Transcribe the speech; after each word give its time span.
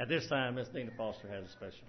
At 0.00 0.08
this 0.08 0.26
time, 0.26 0.54
Miss 0.56 0.68
Dina 0.68 0.90
Foster 0.96 1.28
has 1.28 1.44
a 1.44 1.52
special. 1.52 1.86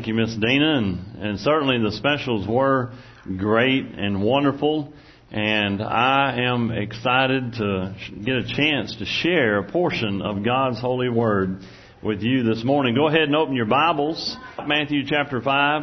Thank 0.00 0.08
you, 0.08 0.14
Miss 0.14 0.34
Dana. 0.34 0.78
And, 0.78 1.22
and 1.22 1.40
certainly 1.40 1.76
the 1.78 1.92
specials 1.94 2.48
were 2.48 2.94
great 3.36 3.84
and 3.84 4.22
wonderful. 4.22 4.94
And 5.30 5.82
I 5.82 6.38
am 6.40 6.70
excited 6.70 7.52
to 7.58 7.94
get 8.24 8.36
a 8.36 8.44
chance 8.44 8.96
to 8.96 9.04
share 9.04 9.58
a 9.58 9.70
portion 9.70 10.22
of 10.22 10.42
God's 10.42 10.80
holy 10.80 11.10
word 11.10 11.60
with 12.02 12.22
you 12.22 12.44
this 12.44 12.64
morning. 12.64 12.94
Go 12.94 13.08
ahead 13.08 13.24
and 13.24 13.36
open 13.36 13.54
your 13.54 13.66
Bibles. 13.66 14.38
Matthew 14.66 15.04
chapter 15.06 15.42
5. 15.42 15.82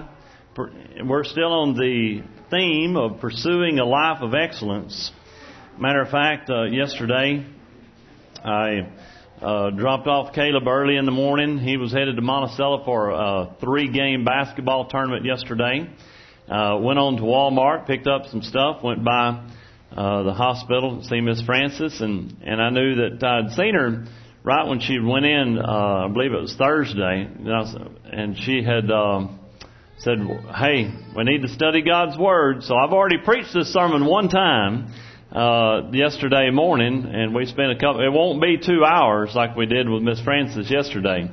We're 1.05 1.23
still 1.23 1.53
on 1.53 1.75
the 1.75 2.23
theme 2.49 2.97
of 2.97 3.19
pursuing 3.19 3.77
a 3.77 3.85
life 3.85 4.23
of 4.23 4.33
excellence. 4.33 5.11
Matter 5.79 6.01
of 6.01 6.09
fact, 6.09 6.49
uh, 6.49 6.63
yesterday 6.63 7.45
I 8.43 8.89
uh, 9.41 9.69
dropped 9.69 10.07
off 10.07 10.33
Caleb 10.33 10.67
early 10.67 10.97
in 10.97 11.05
the 11.05 11.11
morning. 11.11 11.59
He 11.59 11.77
was 11.77 11.91
headed 11.91 12.15
to 12.15 12.21
Monticello 12.21 12.83
for 12.85 13.11
a 13.11 13.55
three-game 13.59 14.25
basketball 14.25 14.87
tournament 14.87 15.25
yesterday. 15.25 15.89
Uh, 16.49 16.79
went 16.81 16.97
on 16.97 17.17
to 17.17 17.23
Walmart, 17.23 17.85
picked 17.85 18.07
up 18.07 18.25
some 18.27 18.41
stuff, 18.41 18.81
went 18.83 19.03
by 19.03 19.47
uh, 19.95 20.23
the 20.23 20.33
hospital 20.33 21.01
to 21.01 21.07
see 21.07 21.21
Miss 21.21 21.41
Francis, 21.41 22.01
and 22.01 22.37
and 22.43 22.61
I 22.61 22.69
knew 22.69 22.95
that 22.95 23.23
I'd 23.23 23.51
seen 23.53 23.75
her 23.75 24.05
right 24.43 24.67
when 24.67 24.79
she 24.79 24.97
went 24.99 25.25
in. 25.25 25.59
Uh, 25.59 26.05
I 26.05 26.07
believe 26.07 26.31
it 26.31 26.41
was 26.41 26.55
Thursday, 26.55 27.27
and, 27.29 27.47
I 27.47 27.59
was, 27.59 27.75
and 28.05 28.37
she 28.37 28.63
had. 28.63 28.89
Um, 28.91 29.39
said, 29.99 30.19
"Hey, 30.55 30.93
we 31.15 31.23
need 31.23 31.41
to 31.41 31.47
study 31.47 31.81
God's 31.81 32.19
Word." 32.19 32.61
So 32.61 32.75
I've 32.75 32.93
already 32.93 33.17
preached 33.17 33.51
this 33.51 33.73
sermon 33.73 34.05
one 34.05 34.29
time 34.29 34.93
uh, 35.31 35.89
yesterday 35.91 36.49
morning, 36.51 37.05
and 37.05 37.35
we 37.35 37.45
spent 37.45 37.71
a 37.71 37.75
couple. 37.75 38.01
It 38.05 38.11
won't 38.11 38.41
be 38.41 38.57
two 38.57 38.85
hours 38.85 39.31
like 39.35 39.55
we 39.55 39.65
did 39.65 39.89
with 39.89 40.01
Miss 40.01 40.21
Francis 40.21 40.71
yesterday, 40.71 41.29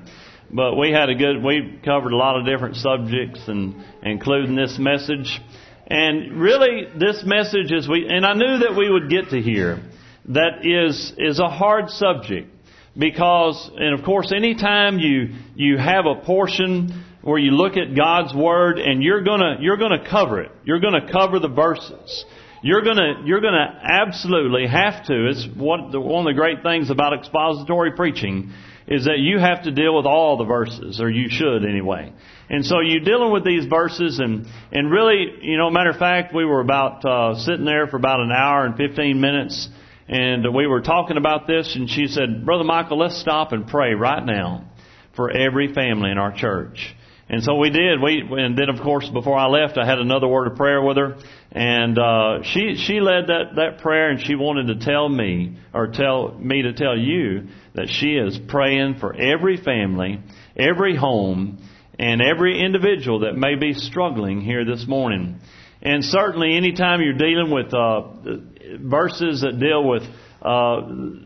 but 0.50 0.76
we 0.76 0.90
had 0.90 1.10
a 1.10 1.14
good. 1.14 1.42
We 1.42 1.78
covered 1.84 2.12
a 2.12 2.16
lot 2.16 2.38
of 2.38 2.46
different 2.46 2.76
subjects, 2.76 3.40
and 3.46 3.84
including 4.02 4.56
this 4.56 4.78
message. 4.78 5.40
And 5.86 6.40
really, 6.40 6.88
this 6.98 7.22
message 7.24 7.70
is 7.70 7.88
we. 7.88 8.08
And 8.08 8.26
I 8.26 8.34
knew 8.34 8.58
that 8.58 8.74
we 8.76 8.90
would 8.90 9.08
get 9.08 9.30
to 9.30 9.40
here. 9.40 9.80
That 10.28 10.64
is 10.64 11.12
is 11.16 11.38
a 11.38 11.48
hard 11.48 11.90
subject 11.90 12.50
because, 12.96 13.70
and 13.76 13.98
of 13.98 14.04
course, 14.04 14.32
anytime 14.32 14.98
you 14.98 15.34
you 15.54 15.78
have 15.78 16.06
a 16.06 16.24
portion 16.24 17.04
where 17.22 17.38
you 17.38 17.52
look 17.52 17.76
at 17.76 17.94
God's 17.94 18.34
word 18.34 18.78
and 18.78 19.02
you're 19.02 19.22
gonna 19.22 19.58
you're 19.60 19.76
gonna 19.76 20.08
cover 20.08 20.40
it. 20.40 20.50
You're 20.64 20.80
gonna 20.80 21.10
cover 21.12 21.38
the 21.38 21.48
verses. 21.48 22.24
You're 22.64 22.80
gonna 22.80 23.20
you're 23.26 23.42
gonna 23.42 23.78
absolutely 23.82 24.66
have 24.66 25.04
to. 25.08 25.28
It's 25.28 25.46
what 25.54 25.92
the, 25.92 26.00
one 26.00 26.26
of 26.26 26.34
the 26.34 26.40
great 26.40 26.62
things 26.62 26.88
about 26.88 27.12
expository 27.12 27.92
preaching 27.92 28.54
is 28.86 29.04
that 29.04 29.18
you 29.18 29.38
have 29.38 29.64
to 29.64 29.70
deal 29.70 29.94
with 29.94 30.06
all 30.06 30.38
the 30.38 30.46
verses, 30.46 30.98
or 30.98 31.10
you 31.10 31.28
should 31.28 31.66
anyway. 31.66 32.10
And 32.48 32.64
so 32.64 32.80
you're 32.80 33.04
dealing 33.04 33.32
with 33.34 33.44
these 33.44 33.66
verses, 33.66 34.18
and 34.18 34.46
and 34.72 34.90
really, 34.90 35.26
you 35.42 35.58
know, 35.58 35.68
matter 35.68 35.90
of 35.90 35.98
fact, 35.98 36.34
we 36.34 36.46
were 36.46 36.60
about 36.60 37.04
uh, 37.04 37.34
sitting 37.34 37.66
there 37.66 37.86
for 37.86 37.98
about 37.98 38.20
an 38.20 38.32
hour 38.32 38.64
and 38.64 38.78
15 38.78 39.20
minutes, 39.20 39.68
and 40.08 40.54
we 40.54 40.66
were 40.66 40.80
talking 40.80 41.18
about 41.18 41.46
this, 41.46 41.76
and 41.76 41.90
she 41.90 42.06
said, 42.06 42.46
"Brother 42.46 42.64
Michael, 42.64 42.98
let's 42.98 43.20
stop 43.20 43.52
and 43.52 43.66
pray 43.66 43.92
right 43.92 44.24
now." 44.24 44.64
for 45.16 45.30
every 45.30 45.72
family 45.72 46.10
in 46.10 46.18
our 46.18 46.32
church. 46.32 46.94
And 47.28 47.42
so 47.42 47.56
we 47.56 47.70
did. 47.70 48.02
We 48.02 48.22
and 48.30 48.56
then 48.56 48.68
of 48.68 48.82
course 48.82 49.08
before 49.08 49.38
I 49.38 49.46
left, 49.46 49.78
I 49.78 49.86
had 49.86 49.98
another 49.98 50.28
word 50.28 50.46
of 50.46 50.56
prayer 50.56 50.82
with 50.82 50.98
her, 50.98 51.16
and 51.52 51.98
uh, 51.98 52.42
she 52.42 52.76
she 52.76 53.00
led 53.00 53.28
that 53.28 53.56
that 53.56 53.78
prayer, 53.78 54.10
and 54.10 54.20
she 54.20 54.34
wanted 54.34 54.78
to 54.78 54.84
tell 54.84 55.08
me 55.08 55.56
or 55.72 55.86
tell 55.88 56.36
me 56.38 56.62
to 56.62 56.74
tell 56.74 56.96
you 56.98 57.48
that 57.74 57.88
she 57.88 58.16
is 58.16 58.38
praying 58.48 58.96
for 59.00 59.14
every 59.14 59.56
family, 59.56 60.20
every 60.54 60.96
home, 60.96 61.66
and 61.98 62.20
every 62.20 62.60
individual 62.60 63.20
that 63.20 63.34
may 63.34 63.54
be 63.54 63.72
struggling 63.72 64.42
here 64.42 64.66
this 64.66 64.86
morning. 64.86 65.40
And 65.80 66.04
certainly, 66.04 66.56
anytime 66.56 67.00
you're 67.00 67.14
dealing 67.14 67.50
with 67.50 67.72
uh, 67.72 68.02
verses 68.80 69.40
that 69.40 69.58
deal 69.58 69.82
with 69.82 70.02
uh, 70.42 70.82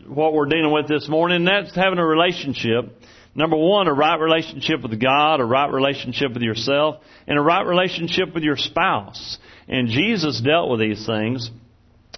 what 0.07 0.33
we're 0.33 0.45
dealing 0.45 0.71
with 0.71 0.87
this 0.87 1.09
morning, 1.09 1.43
that's 1.43 1.75
having 1.75 1.99
a 1.99 2.05
relationship 2.05 2.95
Number 3.39 3.55
one, 3.55 3.87
a 3.87 3.93
right 3.93 4.19
relationship 4.19 4.81
with 4.83 4.99
God, 4.99 5.39
a 5.39 5.45
right 5.45 5.71
relationship 5.71 6.33
with 6.33 6.43
yourself, 6.43 6.97
and 7.25 7.39
a 7.39 7.41
right 7.41 7.65
relationship 7.65 8.33
with 8.33 8.43
your 8.43 8.57
spouse. 8.57 9.37
And 9.69 9.87
Jesus 9.87 10.41
dealt 10.41 10.69
with 10.69 10.81
these 10.81 11.05
things. 11.05 11.49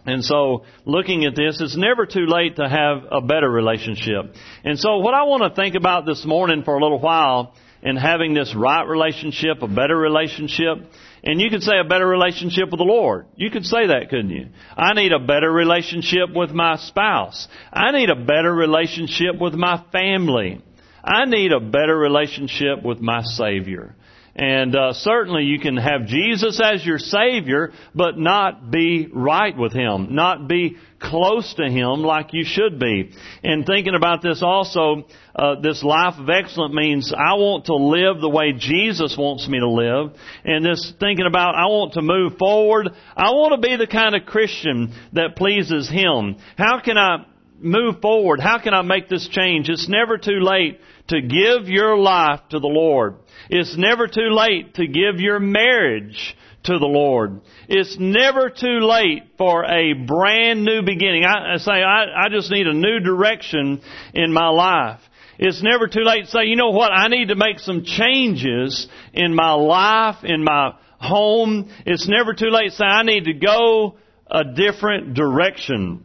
And 0.04 0.26
so, 0.26 0.64
looking 0.84 1.26
at 1.26 1.36
this, 1.36 1.62
it's 1.62 1.78
never 1.78 2.08
too 2.08 2.26
late 2.26 2.56
to 2.56 2.68
have 2.68 3.04
a 3.12 3.22
better 3.22 3.48
relationship. 3.48 4.34
And 4.64 4.80
so, 4.80 4.98
what 4.98 5.14
I 5.14 5.26
want 5.26 5.44
to 5.44 5.56
think 5.56 5.76
about 5.76 6.08
this 6.08 6.26
morning 6.26 6.64
for 6.64 6.76
a 6.76 6.82
little 6.82 7.00
while 7.00 7.54
in 7.84 7.98
having 7.98 8.34
this 8.34 8.56
right 8.56 8.88
relationship, 8.88 9.62
a 9.62 9.68
better 9.68 9.96
relationship, 9.96 10.90
and 11.24 11.40
you 11.40 11.52
could 11.52 11.62
say 11.62 11.74
a 11.80 11.88
better 11.88 12.08
relationship 12.08 12.72
with 12.72 12.80
the 12.80 12.84
Lord. 12.84 13.28
You 13.36 13.52
could 13.52 13.68
say 13.68 13.86
that, 13.88 14.10
couldn't 14.10 14.32
you? 14.32 14.48
I 14.76 14.94
need 14.94 15.12
a 15.12 15.20
better 15.20 15.52
relationship 15.52 16.34
with 16.34 16.50
my 16.50 16.78
spouse. 16.78 17.48
I 17.72 17.92
need 17.92 18.10
a 18.10 18.16
better 18.16 18.52
relationship 18.52 19.40
with 19.40 19.54
my 19.54 19.84
family. 19.92 20.64
I 21.04 21.26
need 21.26 21.52
a 21.52 21.60
better 21.60 21.98
relationship 21.98 22.84
with 22.84 23.00
my 23.00 23.22
Savior. 23.24 23.96
And 24.34 24.76
uh, 24.76 24.94
certainly 24.94 25.44
you 25.44 25.60
can 25.60 25.76
have 25.76 26.06
Jesus 26.06 26.62
as 26.64 26.86
your 26.86 27.00
Savior, 27.00 27.74
but 27.94 28.18
not 28.18 28.72
be 28.72 29.10
right 29.12 29.56
with 29.58 29.74
Him, 29.74 30.16
not 30.16 30.48
be 30.48 30.78
close 31.00 31.54
to 31.56 31.70
Him 31.70 32.02
like 32.02 32.32
you 32.32 32.46
should 32.46 32.80
be. 32.80 33.12
And 33.44 33.66
thinking 33.66 33.94
about 33.94 34.22
this 34.22 34.42
also, 34.42 35.04
uh, 35.36 35.60
this 35.60 35.84
life 35.84 36.14
of 36.18 36.30
excellence 36.30 36.74
means 36.74 37.14
I 37.14 37.34
want 37.34 37.66
to 37.66 37.76
live 37.76 38.22
the 38.22 38.30
way 38.30 38.54
Jesus 38.54 39.18
wants 39.18 39.50
me 39.50 39.60
to 39.60 39.70
live. 39.70 40.14
And 40.46 40.66
this 40.66 40.94
thinking 40.98 41.26
about 41.26 41.56
I 41.56 41.66
want 41.66 41.94
to 41.94 42.02
move 42.02 42.38
forward. 42.38 42.90
I 43.18 43.32
want 43.32 43.62
to 43.62 43.68
be 43.68 43.76
the 43.76 43.88
kind 43.88 44.16
of 44.16 44.26
Christian 44.26 44.94
that 45.12 45.36
pleases 45.36 45.90
Him. 45.90 46.38
How 46.58 46.80
can 46.80 46.98
I 46.98 47.26
move 47.64 48.02
forward? 48.02 48.40
How 48.40 48.60
can 48.60 48.74
I 48.74 48.82
make 48.82 49.10
this 49.10 49.28
change? 49.28 49.70
It's 49.70 49.88
never 49.90 50.18
too 50.18 50.40
late 50.40 50.80
to 51.08 51.22
give 51.22 51.68
your 51.68 51.98
life 51.98 52.42
to 52.50 52.60
the 52.60 52.68
Lord. 52.68 53.16
It's 53.50 53.78
never 53.78 54.08
too 54.08 54.30
late 54.32 54.76
to 54.76 54.88
give 54.88 55.20
your 55.20 55.40
marriage 55.40 56.36
to 56.64 56.78
the 56.78 56.86
Lord. 56.86 57.42
It's 57.68 57.98
never 58.00 58.50
too 58.50 58.80
late 58.82 59.24
for 59.38 59.66
a 59.66 59.94
brand 59.94 60.64
new 60.64 60.84
beginning. 60.84 61.24
I, 61.24 61.56
I 61.56 61.58
say, 61.58 61.72
I, 61.72 62.26
I 62.26 62.30
just 62.30 62.52
need 62.52 62.68
a 62.68 62.74
new 62.74 63.00
direction 63.00 63.82
in 64.14 64.32
my 64.32 64.50
life. 64.50 65.00
It's 65.40 65.64
never 65.64 65.88
too 65.88 66.04
late 66.04 66.26
to 66.26 66.32
say, 66.32 66.46
you 66.46 66.56
know 66.56 66.70
what, 66.70 66.92
I 66.92 67.08
need 67.08 67.30
to 67.30 67.36
make 67.36 67.60
some 67.60 67.84
changes 67.84 68.88
in 69.12 69.34
my 69.34 69.54
life, 69.54 70.18
in 70.24 70.44
my 70.44 70.74
home. 71.00 71.72
It's 71.86 72.08
never 72.08 72.34
too 72.36 72.50
late 72.50 72.70
to 72.70 72.76
say, 72.76 72.86
I 72.86 73.02
need 73.04 73.26
to 73.26 73.34
go 73.34 73.96
a 74.30 74.44
different 74.44 75.16
direction. 75.16 76.04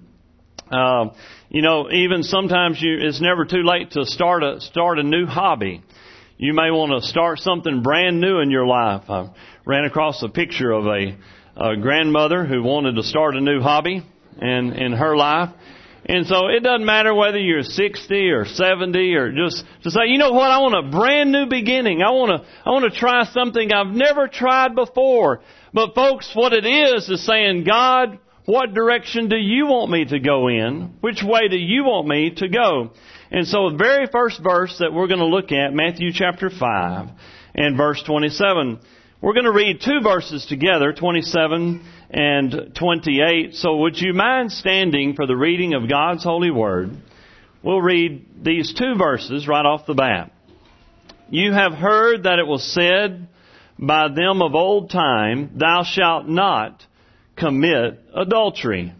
Uh, 0.71 1.11
you 1.57 1.63
know, 1.63 1.91
even 1.91 2.23
sometimes 2.23 2.83
you, 2.83 2.99
it's 3.01 3.19
never 3.19 3.47
too 3.47 3.63
late 3.63 3.93
to 3.93 4.05
start 4.05 4.43
a, 4.43 4.61
start 4.61 4.99
a 4.99 5.03
new 5.03 5.25
hobby. 5.25 5.83
You 6.37 6.53
may 6.53 6.71
want 6.71 7.03
to 7.03 7.09
start 7.09 7.39
something 7.39 7.83
brand 7.83 8.21
new 8.21 8.41
in 8.41 8.51
your 8.51 8.67
life. 8.67 9.05
I 9.09 9.31
ran 9.65 9.87
across 9.87 10.23
a 10.23 10.29
picture 10.29 10.71
of 10.71 10.85
a, 10.85 11.17
a 11.57 11.77
grandmother 11.79 12.45
who 12.45 12.63
wanted 12.63 12.97
to 12.97 13.03
start 13.03 13.37
a 13.37 13.41
new 13.41 13.63
hobby 13.63 14.03
in, 14.39 14.73
in 14.75 14.93
her 14.93 15.17
life. 15.17 15.49
And 16.05 16.27
so 16.27 16.49
it 16.49 16.63
doesn't 16.63 16.85
matter 16.85 17.15
whether 17.15 17.39
you're 17.39 17.63
60 17.63 18.29
or 18.33 18.45
70 18.45 19.15
or 19.15 19.33
just 19.33 19.65
to 19.85 19.91
say, 19.91 20.09
you 20.09 20.19
know 20.19 20.33
what, 20.33 20.51
I 20.51 20.59
want 20.59 20.87
a 20.87 20.91
brand 20.91 21.33
new 21.33 21.47
beginning. 21.47 22.03
I 22.03 22.11
want 22.11 22.39
to, 22.39 22.49
I 22.67 22.69
want 22.69 22.93
to 22.93 23.01
try 23.01 23.25
something 23.33 23.73
I've 23.73 23.97
never 23.97 24.29
tried 24.29 24.75
before. 24.75 25.41
But 25.73 25.95
folks, 25.95 26.31
what 26.35 26.53
it 26.53 26.67
is 26.67 27.09
is 27.09 27.25
saying, 27.25 27.65
God, 27.65 28.19
what 28.47 28.75
direction 28.75 29.29
do 29.29 29.37
you 29.37 29.67
want 29.67 29.91
me 29.91 30.05
to 30.05 30.21
go 30.21 30.47
in? 30.47 30.95
Which 31.01 31.21
way 31.23 31.49
do 31.49 31.59
you 31.59 31.83
want 31.85 32.07
me 32.07 32.31
to 32.37 32.49
go? 32.49 32.93
And 33.33 33.47
so 33.47 33.71
the 33.71 33.77
very 33.77 34.07
first 34.07 34.41
verse 34.41 34.79
that 34.79 34.93
we're 34.93 35.09
going 35.09 35.19
to 35.19 35.27
look 35.27 35.51
at, 35.51 35.75
Matthew 35.75 36.13
chapter 36.13 36.49
5 36.49 37.09
and 37.57 37.77
verse 37.77 38.01
27, 38.05 38.79
we're 39.21 39.33
going 39.33 39.47
to 39.47 39.53
read 39.53 39.81
two 39.81 40.01
verses 40.01 40.47
together, 40.47 40.93
27 40.93 41.85
and 42.11 42.73
28. 42.79 43.55
So 43.55 43.79
would 43.79 44.01
you 44.01 44.13
mind 44.15 44.53
standing 44.53 45.15
for 45.15 45.27
the 45.27 45.37
reading 45.37 45.75
of 45.75 45.89
God's 45.89 46.23
holy 46.23 46.53
word? 46.53 46.97
We'll 47.65 47.83
read 47.83 48.45
these 48.45 48.73
two 48.73 48.95
verses 48.97 49.49
right 49.49 49.67
off 49.67 49.87
the 49.87 49.95
bat. 49.95 50.31
You 51.31 51.53
have 51.53 51.73
heard 51.73 52.23
that 52.23 52.39
it 52.39 52.47
was 52.47 52.63
said 52.63 53.27
by 53.77 54.07
them 54.07 54.41
of 54.41 54.55
old 54.55 54.91
time, 54.91 55.51
Thou 55.57 55.83
shalt 55.83 56.29
not 56.29 56.86
commit 57.37 58.01
adultery. 58.15 58.93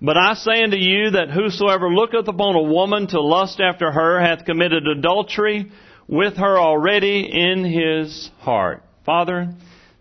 But 0.00 0.16
I 0.16 0.34
say 0.34 0.62
unto 0.62 0.76
you 0.76 1.12
that 1.12 1.30
whosoever 1.30 1.88
looketh 1.88 2.26
upon 2.26 2.56
a 2.56 2.62
woman 2.62 3.06
to 3.08 3.20
lust 3.20 3.60
after 3.60 3.90
her 3.90 4.20
hath 4.20 4.44
committed 4.44 4.86
adultery 4.86 5.70
with 6.08 6.36
her 6.36 6.58
already 6.58 7.28
in 7.32 7.64
his 7.64 8.30
heart. 8.40 8.82
Father, 9.06 9.54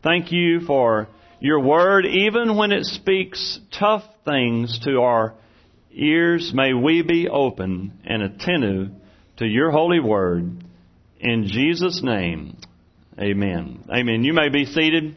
thank 0.03 0.31
you 0.31 0.62
for 0.62 1.07
your 1.39 1.59
word, 1.59 2.06
even 2.06 2.56
when 2.56 2.71
it 2.71 2.85
speaks 2.85 3.59
tough 3.71 4.03
things 4.25 4.79
to 4.83 5.01
our 5.01 5.33
ears, 5.91 6.51
may 6.53 6.73
we 6.73 7.01
be 7.01 7.27
open 7.27 8.00
and 8.06 8.21
attentive 8.21 8.89
to 9.38 9.45
your 9.45 9.71
holy 9.71 10.00
word. 10.00 10.63
In 11.19 11.47
Jesus' 11.47 12.01
name, 12.03 12.57
amen. 13.19 13.83
Amen. 13.91 14.23
You 14.23 14.33
may 14.33 14.50
be 14.50 14.65
seated. 14.65 15.15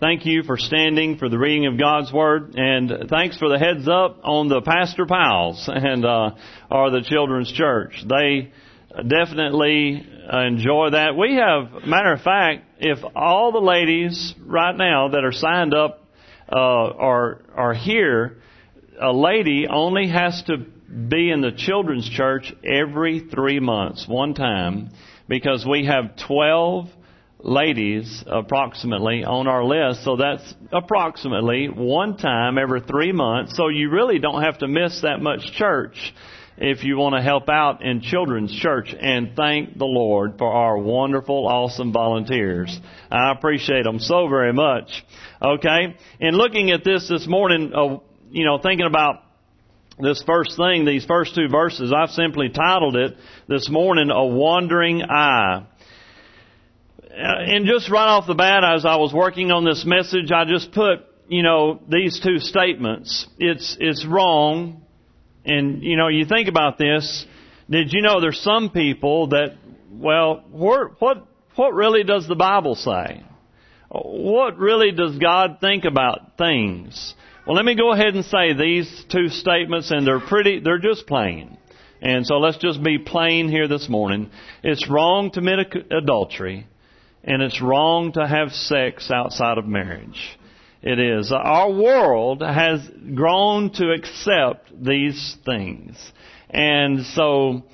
Thank 0.00 0.26
you 0.26 0.44
for 0.44 0.56
standing 0.56 1.18
for 1.18 1.28
the 1.28 1.38
reading 1.38 1.66
of 1.66 1.76
God's 1.76 2.12
Word, 2.12 2.54
and 2.54 3.10
thanks 3.10 3.36
for 3.36 3.48
the 3.48 3.58
heads 3.58 3.88
up 3.88 4.20
on 4.22 4.46
the 4.46 4.60
Pastor 4.60 5.06
Pals 5.06 5.64
and 5.72 6.04
uh, 6.04 6.30
or 6.70 6.92
the 6.92 7.02
Children's 7.02 7.50
Church. 7.50 8.00
They 8.08 8.52
definitely 8.94 10.06
enjoy 10.32 10.90
that. 10.90 11.16
We 11.18 11.34
have, 11.34 11.84
matter 11.84 12.12
of 12.12 12.20
fact, 12.20 12.62
if 12.78 13.00
all 13.16 13.50
the 13.50 13.58
ladies 13.58 14.36
right 14.46 14.76
now 14.76 15.08
that 15.08 15.24
are 15.24 15.32
signed 15.32 15.74
up 15.74 16.04
uh, 16.48 16.54
are 16.54 17.40
are 17.56 17.74
here, 17.74 18.36
a 19.02 19.12
lady 19.12 19.66
only 19.68 20.06
has 20.06 20.44
to 20.44 20.58
be 20.58 21.28
in 21.28 21.40
the 21.40 21.50
Children's 21.50 22.08
Church 22.08 22.54
every 22.64 23.26
three 23.34 23.58
months, 23.58 24.06
one 24.06 24.34
time, 24.34 24.90
because 25.26 25.66
we 25.68 25.86
have 25.86 26.14
twelve 26.24 26.88
ladies 27.40 28.24
approximately 28.26 29.24
on 29.24 29.46
our 29.46 29.64
list. 29.64 30.04
So 30.04 30.16
that's 30.16 30.54
approximately 30.72 31.68
one 31.68 32.16
time 32.16 32.58
every 32.58 32.80
three 32.80 33.12
months. 33.12 33.56
So 33.56 33.68
you 33.68 33.90
really 33.90 34.18
don't 34.18 34.42
have 34.42 34.58
to 34.58 34.68
miss 34.68 35.02
that 35.02 35.20
much 35.20 35.52
church 35.52 36.14
if 36.60 36.82
you 36.82 36.96
want 36.96 37.14
to 37.14 37.22
help 37.22 37.48
out 37.48 37.82
in 37.84 38.00
children's 38.00 38.52
church 38.52 38.92
and 38.98 39.36
thank 39.36 39.78
the 39.78 39.84
Lord 39.84 40.38
for 40.38 40.52
our 40.52 40.76
wonderful, 40.76 41.46
awesome 41.46 41.92
volunteers. 41.92 42.78
I 43.10 43.30
appreciate 43.30 43.84
them 43.84 44.00
so 44.00 44.28
very 44.28 44.52
much. 44.52 44.90
Okay. 45.40 45.96
And 46.20 46.36
looking 46.36 46.72
at 46.72 46.82
this 46.82 47.08
this 47.08 47.28
morning, 47.28 47.72
uh, 47.72 47.98
you 48.30 48.44
know, 48.44 48.58
thinking 48.58 48.86
about 48.86 49.22
this 50.00 50.22
first 50.26 50.56
thing, 50.56 50.84
these 50.84 51.04
first 51.04 51.34
two 51.34 51.48
verses, 51.48 51.92
I've 51.96 52.10
simply 52.10 52.48
titled 52.48 52.96
it 52.96 53.16
this 53.48 53.68
morning, 53.70 54.10
A 54.10 54.26
Wandering 54.26 55.02
Eye. 55.02 55.64
Uh, 57.10 57.14
and 57.16 57.66
just 57.66 57.90
right 57.90 58.06
off 58.06 58.26
the 58.26 58.34
bat, 58.34 58.64
as 58.64 58.84
I 58.84 58.96
was 58.96 59.14
working 59.14 59.50
on 59.50 59.64
this 59.64 59.84
message, 59.86 60.30
I 60.30 60.44
just 60.44 60.72
put, 60.72 61.06
you 61.28 61.42
know, 61.42 61.80
these 61.88 62.20
two 62.20 62.38
statements. 62.38 63.26
It's, 63.38 63.76
it's 63.80 64.04
wrong. 64.06 64.82
And, 65.44 65.82
you 65.82 65.96
know, 65.96 66.08
you 66.08 66.26
think 66.26 66.48
about 66.48 66.76
this. 66.76 67.26
Did 67.70 67.92
you 67.92 68.02
know 68.02 68.20
there's 68.20 68.40
some 68.40 68.70
people 68.70 69.28
that, 69.28 69.56
well, 69.90 70.44
what, 70.50 71.00
what, 71.00 71.26
what 71.56 71.74
really 71.74 72.04
does 72.04 72.28
the 72.28 72.34
Bible 72.34 72.74
say? 72.74 73.22
What 73.90 74.58
really 74.58 74.92
does 74.92 75.16
God 75.18 75.58
think 75.62 75.84
about 75.86 76.36
things? 76.36 77.14
Well, 77.46 77.56
let 77.56 77.64
me 77.64 77.74
go 77.74 77.92
ahead 77.92 78.14
and 78.14 78.24
say 78.24 78.52
these 78.52 79.04
two 79.10 79.28
statements, 79.28 79.90
and 79.90 80.06
they're 80.06 80.20
pretty, 80.20 80.60
they're 80.60 80.78
just 80.78 81.06
plain. 81.06 81.56
And 82.02 82.26
so 82.26 82.34
let's 82.34 82.58
just 82.58 82.82
be 82.82 82.98
plain 82.98 83.48
here 83.48 83.66
this 83.66 83.88
morning. 83.88 84.30
It's 84.62 84.88
wrong 84.90 85.30
to 85.30 85.40
commit 85.40 85.74
adultery 85.90 86.66
and 87.28 87.42
it's 87.42 87.60
wrong 87.60 88.10
to 88.12 88.26
have 88.26 88.52
sex 88.52 89.10
outside 89.10 89.58
of 89.58 89.66
marriage. 89.66 90.38
It 90.80 90.98
is. 90.98 91.30
Our 91.30 91.70
world 91.70 92.40
has 92.40 92.80
grown 93.14 93.70
to 93.74 93.92
accept 93.92 94.72
these 94.82 95.36
things. 95.44 95.94
And 96.48 97.04
so, 97.04 97.64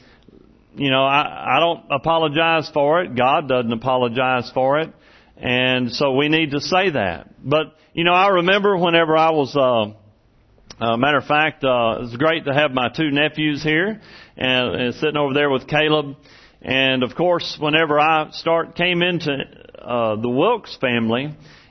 you 0.75 0.91
know, 0.91 1.05
I, 1.05 1.57
I 1.57 1.61
don't 1.61 1.85
apologize 1.89 2.69
for 2.75 3.05
it. 3.05 3.15
God 3.15 3.49
doesn't 3.49 3.73
apologize 3.73 4.51
for 4.53 4.81
it. 4.81 4.93
And 5.37 5.93
so 5.93 6.17
we 6.17 6.29
need 6.29 6.51
to 6.51 6.61
say 6.61 6.91
that. 6.91 7.29
But, 7.41 7.77
you 7.93 8.03
know, 8.03 8.13
I 8.13 8.31
remember 8.31 8.77
whenever 8.77 9.17
I 9.17 9.31
was, 9.31 9.55
uh, 9.55 10.85
uh, 10.85 10.97
matter 10.97 11.19
of 11.19 11.27
fact, 11.27 11.63
uh, 11.63 11.99
it's 12.01 12.17
great 12.17 12.47
to 12.47 12.53
have 12.53 12.73
my 12.73 12.89
two 12.89 13.13
nephews 13.13 13.63
here 13.63 14.01
and, 14.37 14.75
and 14.75 14.95
sitting 14.95 15.17
over 15.17 15.33
there 15.33 15.49
with 15.49 15.69
Caleb. 15.69 16.17
And 16.64 17.02
of 17.02 17.14
course, 17.14 17.59
whenever 17.61 18.00
I 18.00 18.30
start 18.33 18.75
came 18.75 19.02
into 19.02 19.37
uh, 19.78 20.16
the 20.16 20.30
Wilkes 20.30 20.75
family 20.80 21.25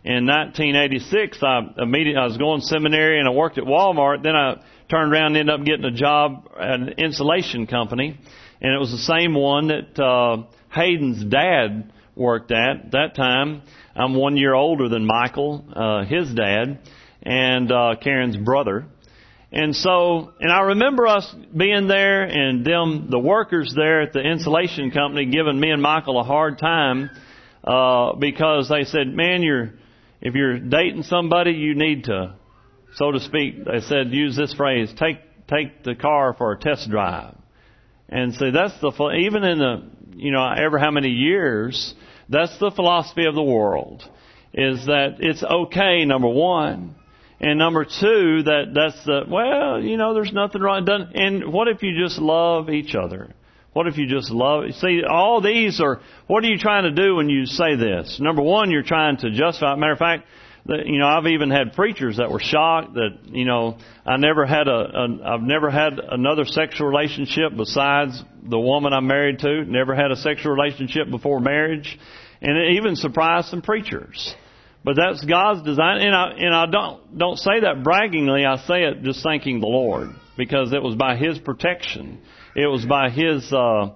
in 0.03 0.27
1986, 0.27 1.39
I 1.41 1.61
immediately 1.79 2.21
I 2.21 2.25
was 2.25 2.37
going 2.37 2.61
to 2.61 2.65
seminary 2.67 3.19
and 3.19 3.27
I 3.27 3.31
worked 3.31 3.57
at 3.57 3.63
Walmart. 3.63 4.21
Then 4.21 4.35
I 4.35 4.61
turned 4.91 5.11
around 5.11 5.35
and 5.35 5.49
ended 5.49 5.59
up 5.61 5.65
getting 5.65 5.85
a 5.85 5.91
job 5.91 6.47
at 6.59 6.79
an 6.79 6.89
insulation 6.99 7.65
company, 7.65 8.19
and 8.61 8.75
it 8.75 8.77
was 8.77 8.91
the 8.91 8.99
same 8.99 9.33
one 9.33 9.69
that 9.69 9.99
uh, 9.99 10.43
Hayden's 10.69 11.25
dad 11.25 11.91
worked 12.15 12.51
at. 12.51 12.91
That 12.91 13.15
time, 13.15 13.63
I'm 13.95 14.13
one 14.13 14.37
year 14.37 14.53
older 14.53 14.89
than 14.89 15.07
Michael, 15.07 15.65
uh, 15.75 16.05
his 16.05 16.31
dad, 16.35 16.77
and 17.23 17.71
uh, 17.71 17.95
Karen's 17.99 18.37
brother. 18.37 18.85
And 19.53 19.75
so, 19.75 20.33
and 20.39 20.51
I 20.51 20.61
remember 20.61 21.05
us 21.05 21.31
being 21.55 21.87
there 21.87 22.23
and 22.23 22.65
them, 22.65 23.09
the 23.11 23.19
workers 23.19 23.71
there 23.75 24.01
at 24.01 24.11
the 24.11 24.19
insulation 24.19 24.89
company 24.89 25.27
giving 25.27 25.59
me 25.59 25.69
and 25.69 25.79
Michael 25.79 26.19
a 26.19 26.23
hard 26.23 26.57
time, 26.57 27.11
uh, 27.63 28.15
because 28.15 28.67
they 28.67 28.83
said, 28.85 29.07
man, 29.09 29.43
you're, 29.43 29.73
if 30.21 30.33
you're 30.33 30.57
dating 30.57 31.03
somebody, 31.03 31.51
you 31.51 31.75
need 31.75 32.05
to, 32.05 32.33
so 32.95 33.11
to 33.11 33.19
speak, 33.19 33.63
they 33.63 33.81
said, 33.81 34.11
use 34.11 34.35
this 34.35 34.55
phrase, 34.55 34.91
take, 34.97 35.17
take 35.47 35.83
the 35.83 35.93
car 35.93 36.33
for 36.35 36.53
a 36.53 36.59
test 36.59 36.89
drive. 36.89 37.35
And 38.09 38.33
see, 38.33 38.49
that's 38.49 38.79
the, 38.81 38.89
even 39.19 39.43
in 39.43 39.59
the, 39.59 39.83
you 40.15 40.31
know, 40.31 40.51
ever 40.51 40.79
how 40.79 40.89
many 40.89 41.09
years, 41.09 41.93
that's 42.27 42.57
the 42.57 42.71
philosophy 42.71 43.27
of 43.27 43.35
the 43.35 43.43
world, 43.43 44.03
is 44.51 44.87
that 44.87 45.17
it's 45.19 45.43
okay, 45.43 46.05
number 46.05 46.27
one, 46.27 46.95
and 47.39 47.59
number 47.59 47.85
two, 47.85 48.43
that 48.43 48.71
that's 48.73 49.03
the 49.05 49.23
well, 49.27 49.81
you 49.81 49.97
know, 49.97 50.13
there's 50.13 50.31
nothing 50.31 50.61
wrong 50.61 50.85
done. 50.85 51.11
And 51.13 51.51
what 51.51 51.67
if 51.67 51.83
you 51.83 51.97
just 51.99 52.19
love 52.19 52.69
each 52.69 52.95
other? 52.95 53.33
What 53.73 53.87
if 53.87 53.97
you 53.97 54.07
just 54.07 54.29
love? 54.29 54.65
See, 54.75 55.01
all 55.03 55.41
these 55.41 55.81
are. 55.81 55.99
What 56.27 56.43
are 56.43 56.47
you 56.47 56.59
trying 56.59 56.83
to 56.83 56.91
do 56.91 57.15
when 57.15 57.29
you 57.29 57.45
say 57.45 57.75
this? 57.75 58.19
Number 58.19 58.41
one, 58.41 58.69
you're 58.69 58.83
trying 58.83 59.17
to 59.17 59.31
justify. 59.31 59.75
Matter 59.75 59.93
of 59.93 59.99
fact, 59.99 60.25
the, 60.65 60.77
you 60.85 60.99
know, 60.99 61.07
I've 61.07 61.25
even 61.25 61.49
had 61.49 61.73
preachers 61.73 62.17
that 62.17 62.31
were 62.31 62.39
shocked 62.39 62.93
that 62.93 63.17
you 63.25 63.45
know 63.45 63.77
I 64.05 64.17
never 64.17 64.45
had 64.45 64.67
a, 64.67 64.71
a 64.71 65.33
I've 65.33 65.41
never 65.41 65.71
had 65.71 65.99
another 65.99 66.45
sexual 66.45 66.87
relationship 66.87 67.57
besides 67.57 68.23
the 68.43 68.59
woman 68.59 68.93
I'm 68.93 69.07
married 69.07 69.39
to. 69.39 69.65
Never 69.65 69.95
had 69.95 70.11
a 70.11 70.15
sexual 70.15 70.53
relationship 70.53 71.09
before 71.09 71.39
marriage, 71.39 71.97
and 72.41 72.57
it 72.57 72.77
even 72.77 72.95
surprised 72.95 73.49
some 73.49 73.61
preachers. 73.61 74.35
But 74.85 74.97
that's 74.97 75.23
God's 75.23 75.63
design, 75.63 76.01
and 76.01 76.13
I 76.13 76.31
and 76.31 76.53
I 76.53 76.65
don't 76.65 77.17
don't 77.17 77.37
say 77.37 77.61
that 77.61 77.83
braggingly. 77.83 78.45
I 78.45 78.57
say 78.67 78.83
it 78.83 79.01
just 79.03 79.23
thanking 79.23 79.61
the 79.61 79.67
Lord 79.67 80.09
because 80.35 80.73
it 80.73 80.83
was 80.83 80.95
by 80.95 81.15
His 81.15 81.39
protection. 81.39 82.19
It 82.53 82.67
was 82.67 82.85
by 82.85 83.09
His 83.09 83.51
uh, 83.53 83.95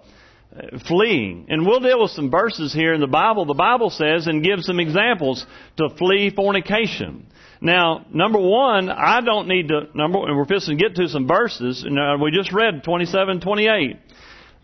fleeing. 0.87 1.47
And 1.49 1.65
we'll 1.65 1.81
deal 1.81 2.01
with 2.01 2.11
some 2.11 2.31
verses 2.31 2.73
here 2.73 2.93
in 2.93 3.01
the 3.01 3.07
Bible. 3.07 3.45
The 3.45 3.53
Bible 3.53 3.89
says 3.89 4.27
and 4.27 4.41
gives 4.41 4.65
some 4.65 4.79
examples 4.79 5.45
to 5.75 5.89
flee 5.97 6.31
fornication. 6.33 7.27
Now, 7.59 8.05
number 8.13 8.39
one, 8.39 8.89
I 8.89 9.19
don't 9.21 9.47
need 9.49 9.67
to 9.67 9.89
number. 9.93 10.25
And 10.25 10.37
we're 10.37 10.45
fixing 10.45 10.77
to 10.77 10.83
get 10.83 10.95
to 10.95 11.09
some 11.09 11.27
verses. 11.27 11.83
And 11.83 12.21
we 12.21 12.31
just 12.31 12.53
read 12.53 12.83
twenty-seven, 12.85 13.41
twenty-eight. 13.41 13.97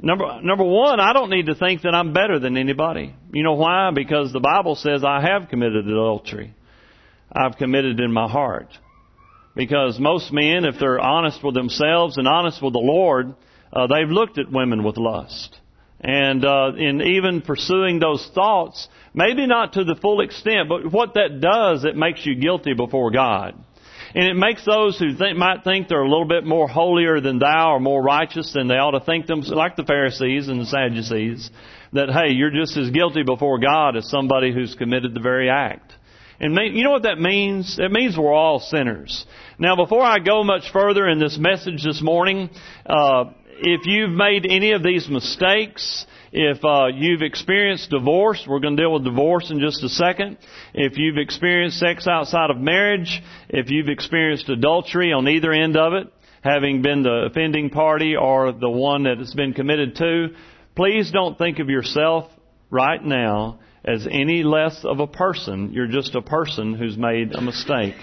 Number, 0.01 0.41
number 0.41 0.63
one, 0.63 0.99
I 0.99 1.13
don't 1.13 1.29
need 1.29 1.45
to 1.45 1.55
think 1.55 1.83
that 1.83 1.95
I'm 1.95 2.13
better 2.13 2.39
than 2.39 2.57
anybody. 2.57 3.15
You 3.31 3.43
know 3.43 3.53
why? 3.53 3.91
Because 3.93 4.33
the 4.33 4.39
Bible 4.39 4.75
says 4.75 5.03
I 5.03 5.21
have 5.21 5.49
committed 5.49 5.87
adultery. 5.87 6.53
I've 7.31 7.57
committed 7.57 7.99
in 7.99 8.11
my 8.11 8.29
heart. 8.29 8.67
Because 9.55 9.99
most 9.99 10.31
men, 10.31 10.65
if 10.65 10.75
they're 10.79 10.99
honest 10.99 11.43
with 11.43 11.53
themselves 11.53 12.17
and 12.17 12.27
honest 12.27 12.61
with 12.61 12.73
the 12.73 12.79
Lord, 12.79 13.35
uh, 13.71 13.87
they've 13.87 14.09
looked 14.09 14.37
at 14.39 14.51
women 14.51 14.83
with 14.83 14.97
lust. 14.97 15.59
And 16.01 16.43
uh, 16.43 16.71
in 16.77 17.01
even 17.01 17.41
pursuing 17.41 17.99
those 17.99 18.29
thoughts, 18.35 18.87
maybe 19.13 19.47
not 19.47 19.73
to 19.73 19.83
the 19.83 19.95
full 19.95 20.21
extent, 20.21 20.67
but 20.67 20.91
what 20.91 21.13
that 21.13 21.39
does, 21.39 21.85
it 21.85 21.95
makes 21.95 22.25
you 22.25 22.35
guilty 22.35 22.73
before 22.73 23.09
God. 23.11 23.55
And 24.15 24.27
it 24.27 24.35
makes 24.35 24.63
those 24.63 24.99
who 24.99 25.15
think, 25.15 25.37
might 25.37 25.63
think 25.63 25.87
they're 25.87 26.03
a 26.03 26.09
little 26.09 26.27
bit 26.27 26.45
more 26.45 26.67
holier 26.67 27.19
than 27.19 27.39
thou 27.39 27.73
or 27.73 27.79
more 27.79 28.01
righteous 28.01 28.53
than 28.53 28.67
they 28.67 28.75
ought 28.75 28.91
to 28.91 28.99
think 28.99 29.25
them, 29.25 29.41
like 29.41 29.75
the 29.75 29.83
Pharisees 29.83 30.49
and 30.49 30.61
the 30.61 30.65
Sadducees, 30.65 31.49
that, 31.93 32.09
hey, 32.09 32.33
you're 32.33 32.51
just 32.51 32.77
as 32.77 32.91
guilty 32.91 33.23
before 33.23 33.59
God 33.59 33.97
as 33.97 34.09
somebody 34.09 34.53
who's 34.53 34.75
committed 34.75 35.15
the 35.15 35.19
very 35.19 35.49
act. 35.49 35.93
And 36.39 36.57
you 36.75 36.83
know 36.83 36.91
what 36.91 37.03
that 37.03 37.19
means? 37.19 37.77
It 37.79 37.91
means 37.91 38.17
we're 38.17 38.33
all 38.33 38.59
sinners. 38.59 39.25
Now, 39.57 39.75
before 39.75 40.03
I 40.03 40.19
go 40.19 40.43
much 40.43 40.71
further 40.71 41.07
in 41.07 41.19
this 41.19 41.37
message 41.37 41.83
this 41.83 42.01
morning, 42.01 42.49
uh, 42.85 43.25
if 43.59 43.85
you've 43.85 44.11
made 44.11 44.45
any 44.49 44.73
of 44.73 44.83
these 44.83 45.07
mistakes, 45.07 46.05
if 46.35 46.65
uh, 46.65 46.87
you've 46.87 47.21
experienced 47.21 47.91
divorce, 47.91 48.43
we're 48.47 48.59
going 48.59 48.75
to 48.75 48.81
deal 48.81 48.93
with 48.93 49.03
divorce 49.03 49.51
in 49.51 49.59
just 49.59 49.83
a 49.83 49.89
second. 49.89 50.39
If 50.73 50.97
you've 50.97 51.19
experienced 51.19 51.77
sex 51.77 52.07
outside 52.07 52.49
of 52.49 52.57
marriage, 52.57 53.21
if 53.49 53.69
you've 53.69 53.87
experienced 53.87 54.49
adultery 54.49 55.13
on 55.13 55.27
either 55.27 55.51
end 55.51 55.77
of 55.77 55.93
it, 55.93 56.11
having 56.43 56.81
been 56.81 57.03
the 57.03 57.27
offending 57.29 57.69
party 57.69 58.15
or 58.15 58.51
the 58.51 58.69
one 58.69 59.03
that 59.03 59.19
it's 59.19 59.35
been 59.35 59.53
committed 59.53 59.95
to, 59.97 60.29
please 60.75 61.11
don't 61.11 61.37
think 61.37 61.59
of 61.59 61.69
yourself 61.69 62.31
right 62.71 63.03
now 63.05 63.59
as 63.85 64.07
any 64.09 64.41
less 64.41 64.83
of 64.83 64.99
a 64.99 65.07
person. 65.07 65.71
You're 65.71 65.85
just 65.85 66.15
a 66.15 66.21
person 66.23 66.73
who's 66.73 66.97
made 66.97 67.35
a 67.35 67.41
mistake. 67.41 67.95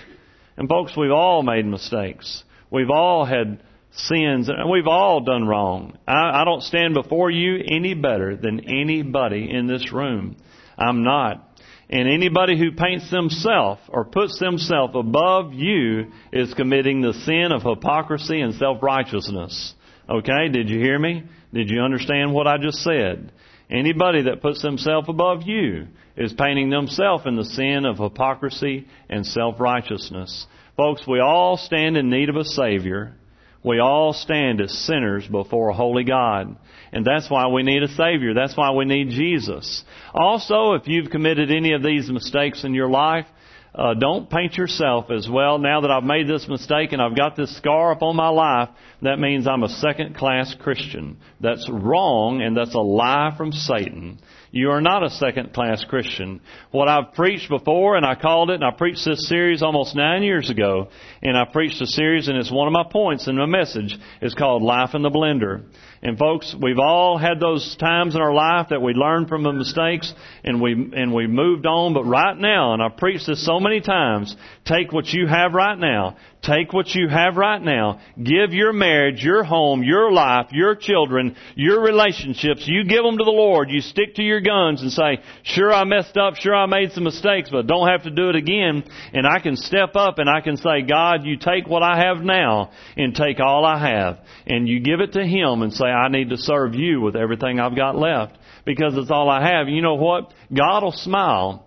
And 0.57 0.69
folks, 0.69 0.97
we've 0.97 1.11
all 1.11 1.43
made 1.43 1.67
mistakes. 1.67 2.45
We've 2.71 2.91
all 2.91 3.25
had 3.25 3.61
sins, 3.93 4.49
we've 4.71 4.87
all 4.87 5.21
done 5.21 5.47
wrong. 5.47 5.99
I, 6.07 6.43
I 6.43 6.45
don't 6.45 6.63
stand 6.63 6.95
before 6.95 7.31
you 7.31 7.57
any 7.67 7.95
better 7.95 8.37
than 8.37 8.61
anybody 8.69 9.51
in 9.51 9.67
this 9.67 9.93
room. 9.93 10.37
I'm 10.79 11.03
not. 11.03 11.47
And 11.91 12.09
anybody 12.09 12.57
who 12.57 12.71
paints 12.71 13.11
themselves 13.11 13.81
or 13.89 14.05
puts 14.05 14.39
themselves 14.39 14.95
above 14.95 15.53
you 15.53 16.13
is 16.33 16.55
committing 16.55 17.01
the 17.01 17.15
sin 17.15 17.51
of 17.51 17.63
hypocrisy 17.63 18.41
and 18.41 18.55
self-righteousness. 18.55 19.75
Okay? 20.09 20.49
Did 20.53 20.71
you 20.71 20.79
hear 20.79 20.99
me? 20.99 21.25
Did 21.53 21.69
you 21.69 21.81
understand 21.81 22.33
what 22.33 22.47
I 22.47 22.59
just 22.59 22.79
said? 22.79 23.33
Anybody 23.69 24.23
that 24.23 24.41
puts 24.41 24.63
themselves 24.63 25.09
above 25.09 25.43
you 25.47 25.89
is 26.17 26.33
painting 26.33 26.71
themselves 26.71 27.25
in 27.27 27.37
the 27.37 27.45
sin 27.45 27.85
of 27.85 27.99
hypocrisy 27.99 28.87
and 29.09 29.27
self-righteousness. 29.27 30.47
Folks, 30.77 31.07
we 31.07 31.21
all 31.21 31.57
stand 31.57 31.97
in 31.97 32.09
need 32.09 32.29
of 32.29 32.37
a 32.37 32.45
Savior. 32.45 33.17
We 33.63 33.79
all 33.79 34.13
stand 34.13 34.61
as 34.61 34.73
sinners 34.73 35.27
before 35.27 35.69
a 35.69 35.75
holy 35.75 36.05
God. 36.05 36.57
And 36.93 37.05
that's 37.05 37.31
why 37.31 37.49
we 37.49 37.63
need 37.63 37.83
a 37.83 37.89
Savior. 37.89 38.35
That's 38.35 38.57
why 38.57 38.73
we 38.73 38.85
need 38.85 39.11
Jesus. 39.11 39.85
Also, 40.15 40.73
if 40.73 40.89
you've 40.89 41.11
committed 41.11 41.51
any 41.51 41.75
of 41.75 41.83
these 41.83 42.11
mistakes 42.11 42.65
in 42.65 42.75
your 42.75 42.89
life, 42.89 43.27
uh, 43.75 43.95
don't 43.95 44.29
paint 44.29 44.57
yourself 44.57 45.11
as 45.11 45.29
well. 45.29 45.59
Now 45.59 45.83
that 45.83 45.91
I've 45.91 46.05
made 46.05 46.29
this 46.29 46.49
mistake 46.49 46.93
and 46.93 47.01
I've 47.01 47.17
got 47.17 47.37
this 47.37 47.57
scar 47.57 47.93
upon 47.93 48.17
my 48.17 48.29
life, 48.29 48.69
that 49.03 49.19
means 49.19 49.47
I'm 49.47 49.63
a 49.63 49.69
second 49.69 50.17
class 50.17 50.55
Christian. 50.61 51.19
That's 51.41 51.69
wrong 51.71 52.43
and 52.43 52.57
that's 52.57 52.75
a 52.75 52.81
lie 52.81 53.33
from 53.37 53.53
Satan. 53.53 54.19
You 54.53 54.71
are 54.71 54.81
not 54.81 55.05
a 55.05 55.11
second 55.11 55.53
class 55.53 55.85
Christian. 55.85 56.41
What 56.73 56.89
I've 56.89 57.15
preached 57.15 57.49
before, 57.49 57.97
and 57.97 58.05
I 58.05 58.17
called 58.17 58.51
it, 58.51 58.55
and 58.55 58.65
I 58.65 58.73
preached 58.73 59.05
this 59.05 59.29
series 59.29 59.63
almost 59.63 59.95
nine 59.95 60.25
years 60.25 60.51
ago, 60.51 60.89
and 61.23 61.37
I 61.37 61.45
preached 61.45 61.81
a 61.81 61.87
series, 61.87 62.27
and 62.27 62.37
it's 62.37 62.51
one 62.51 62.67
of 62.67 62.73
my 62.73 62.83
points 62.91 63.29
in 63.29 63.37
my 63.37 63.47
message, 63.47 63.97
is 64.21 64.35
called 64.35 64.63
Life 64.63 64.91
in 64.95 65.03
the 65.03 65.11
Blender. 65.11 65.63
And 66.03 66.19
folks, 66.19 66.55
we've 66.59 66.79
all 66.79 67.19
had 67.19 67.41
those 67.41 67.77
times 67.77 68.15
in 68.15 68.23
our 68.23 68.33
life 68.33 68.69
that 68.71 68.81
we 68.81 68.95
learned 68.95 69.29
from 69.29 69.43
the 69.43 69.53
mistakes 69.53 70.13
and 70.43 70.61
we 70.61 70.73
and 70.73 71.13
we 71.13 71.27
moved 71.27 71.67
on. 71.67 71.93
But 71.93 72.05
right 72.05 72.37
now, 72.37 72.73
and 72.73 72.83
I've 72.83 72.97
preached 72.97 73.27
this 73.27 73.45
so 73.45 73.61
many 73.61 73.83
times, 73.83 74.35
take 74.65 74.93
what 74.93 75.09
you 75.09 75.27
have 75.27 75.53
right 75.53 75.79
now. 75.79 76.17
Take 76.43 76.73
what 76.73 76.95
you 76.95 77.09
have 77.09 77.37
right 77.37 77.61
now. 77.61 78.01
Give 78.17 78.55
your 78.55 78.73
marriage, 78.73 79.23
your 79.23 79.45
home, 79.45 79.83
your 79.83 80.11
life, 80.11 80.47
your 80.53 80.75
children, 80.75 81.37
your 81.55 81.83
relationships. 81.83 82.65
You 82.67 82.85
give 82.85 83.05
them 83.05 83.19
to 83.19 83.25
the 83.25 83.31
Lord. 83.31 83.69
You 83.71 83.83
stick 83.83 84.15
to 84.15 84.23
your 84.23 84.41
guns 84.41 84.81
and 84.81 84.91
say, 84.91 85.19
sure 85.43 85.71
I 85.71 85.85
messed 85.85 86.17
up, 86.17 86.37
sure 86.37 86.55
I 86.55 86.65
made 86.65 86.93
some 86.93 87.05
mistakes, 87.05 87.51
but 87.51 87.67
don't 87.67 87.89
have 87.89 88.05
to 88.05 88.11
do 88.11 88.31
it 88.31 88.37
again. 88.37 88.85
And 89.13 89.27
I 89.27 89.41
can 89.41 89.55
step 89.55 89.97
up 89.97 90.19
and 90.19 90.31
I 90.31 90.41
can 90.41 90.57
say, 90.57 90.81
God, 90.89 91.25
you 91.25 91.37
take 91.37 91.67
what 91.67 91.83
I 91.83 91.99
have 92.07 92.23
now 92.25 92.71
and 92.97 93.15
take 93.15 93.39
all 93.39 93.67
I 93.67 93.79
have. 93.79 94.21
And 94.47 94.67
you 94.67 94.81
give 94.81 95.01
it 95.01 95.13
to 95.13 95.27
Him 95.27 95.61
and 95.61 95.73
say, 95.75 95.85
I 95.85 96.09
need 96.09 96.31
to 96.31 96.39
serve 96.39 96.75
you 96.75 97.03
with 97.03 97.17
everything 97.17 97.61
I've 97.61 97.77
got 97.77 97.97
left 97.97 98.39
because 98.65 98.97
it's 98.97 99.11
all 99.11 99.29
I 99.29 99.47
have. 99.47 99.69
You 99.69 99.83
know 99.83 99.97
what? 99.97 100.33
God 100.57 100.85
will 100.85 100.93
smile 100.93 101.67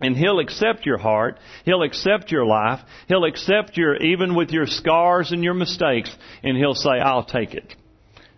and 0.00 0.16
He'll 0.16 0.40
accept 0.40 0.86
your 0.86 0.98
heart. 0.98 1.38
He'll 1.64 1.82
accept 1.82 2.30
your 2.30 2.46
life. 2.46 2.80
He'll 3.08 3.24
accept 3.24 3.76
your, 3.76 3.96
even 3.96 4.34
with 4.34 4.50
your 4.50 4.66
scars 4.66 5.32
and 5.32 5.42
your 5.42 5.54
mistakes, 5.54 6.14
and 6.42 6.56
He'll 6.56 6.74
say, 6.74 7.00
I'll 7.02 7.24
take 7.24 7.54
it. 7.54 7.74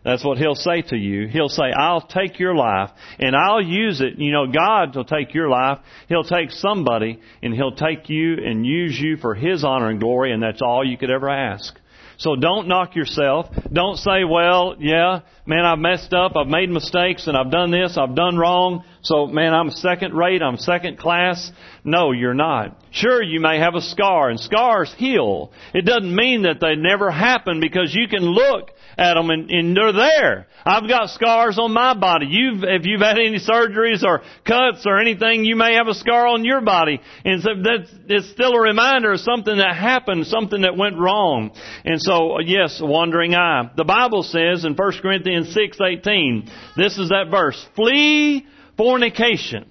That's 0.05 0.25
what 0.25 0.38
he'll 0.38 0.55
say 0.55 0.81
to 0.81 0.97
you. 0.97 1.29
He'll 1.29 1.50
say, 1.50 1.73
I'll 1.76 2.00
take 2.00 2.38
your 2.38 2.55
life 2.55 2.90
and 3.19 3.37
I'll 3.37 3.61
use 3.61 4.00
it. 4.00 4.19
You 4.19 4.33
know, 4.33 4.47
God 4.47 4.97
will 4.97 5.05
take 5.05 5.35
your 5.35 5.50
life. 5.50 5.79
He'll 6.09 6.25
take 6.25 6.52
somebody 6.52 7.21
and 7.43 7.52
he'll 7.52 7.75
take 7.76 8.09
you 8.09 8.37
and 8.43 8.64
use 8.64 8.99
you 8.99 9.19
for 9.19 9.35
his 9.35 9.62
honor 9.62 9.90
and 9.90 10.00
glory 10.00 10.33
and 10.33 10.43
that's 10.43 10.62
all 10.62 10.87
you 10.87 10.97
could 10.97 11.11
ever 11.11 11.29
ask. 11.29 11.79
So 12.17 12.37
don't 12.37 12.69
knock 12.69 12.97
yourself. 12.97 13.47
Don't 13.73 13.97
say, 13.97 14.25
well, 14.25 14.76
yeah, 14.79 15.21
man, 15.47 15.64
I've 15.64 15.79
messed 15.79 16.12
up. 16.12 16.37
I've 16.37 16.49
made 16.49 16.69
mistakes 16.69 17.26
and 17.26 17.37
I've 17.37 17.50
done 17.50 17.71
this. 17.71 17.97
I've 17.97 18.14
done 18.14 18.37
wrong. 18.37 18.85
So, 19.02 19.26
man, 19.26 19.54
I'm 19.54 19.71
second 19.71 20.14
rate. 20.14 20.42
I'm 20.42 20.59
second 20.59 20.99
class. 20.99 21.50
No, 21.85 22.12
you're 22.12 22.35
not. 22.35 22.76
Sure, 22.90 23.23
you 23.23 23.40
may 23.40 23.59
have 23.59 23.75
a 23.75 23.80
scar 23.80 24.28
and 24.28 24.38
scars 24.38 24.92
heal. 24.99 25.52
It 25.73 25.87
doesn't 25.87 26.14
mean 26.14 26.42
that 26.42 26.61
they 26.61 26.75
never 26.76 27.11
happen 27.11 27.61
because 27.61 27.95
you 27.95 28.09
can 28.09 28.23
look 28.23 28.71
at 28.99 29.14
them 29.14 29.30
and, 29.30 29.50
and 29.50 29.75
they're 29.75 29.92
there. 29.92 30.47
I've 30.66 30.87
got 30.87 31.09
scars 31.11 31.59
on 31.59 31.73
my 31.73 31.95
body. 31.95 32.26
You've, 32.26 32.62
if 32.62 32.85
you've 32.85 33.00
had 33.00 33.19
any 33.19 33.38
surgeries 33.38 34.02
or 34.02 34.21
cuts 34.45 34.85
or 34.85 35.00
anything, 35.00 35.45
you 35.47 35.57
may 35.57 35.75
have 35.75 35.88
a 35.88 35.95
scar 35.95 36.26
on 36.26 36.45
your 36.45 36.61
body. 36.61 37.00
And 37.25 37.42
so 37.42 37.50
that's, 37.62 37.90
it's 38.09 38.30
still 38.30 38.52
a 38.52 38.61
reminder 38.61 39.12
of 39.12 39.21
something 39.21 39.57
that 39.57 39.76
happened, 39.76 40.26
something 40.26 40.62
that 40.62 40.76
went 40.76 40.99
wrong. 40.99 41.52
And 41.87 42.02
so, 42.02 42.38
yes, 42.40 42.80
wandering 42.83 43.35
eye. 43.35 43.71
The 43.76 43.85
Bible 43.85 44.23
says 44.23 44.66
in 44.66 44.75
1 44.75 44.92
Corinthians 45.00 45.57
6:18, 45.57 46.50
this 46.76 46.99
is 46.99 47.09
that 47.09 47.28
verse, 47.30 47.66
flee 47.75 48.47
fornication. 48.80 49.66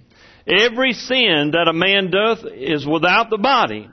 Every 0.45 0.93
sin 0.93 1.51
that 1.53 1.67
a 1.67 1.73
man 1.73 2.11
doth 2.11 2.45
is 2.53 2.85
without 2.85 3.31
the 3.31 3.39
body. 3.39 3.89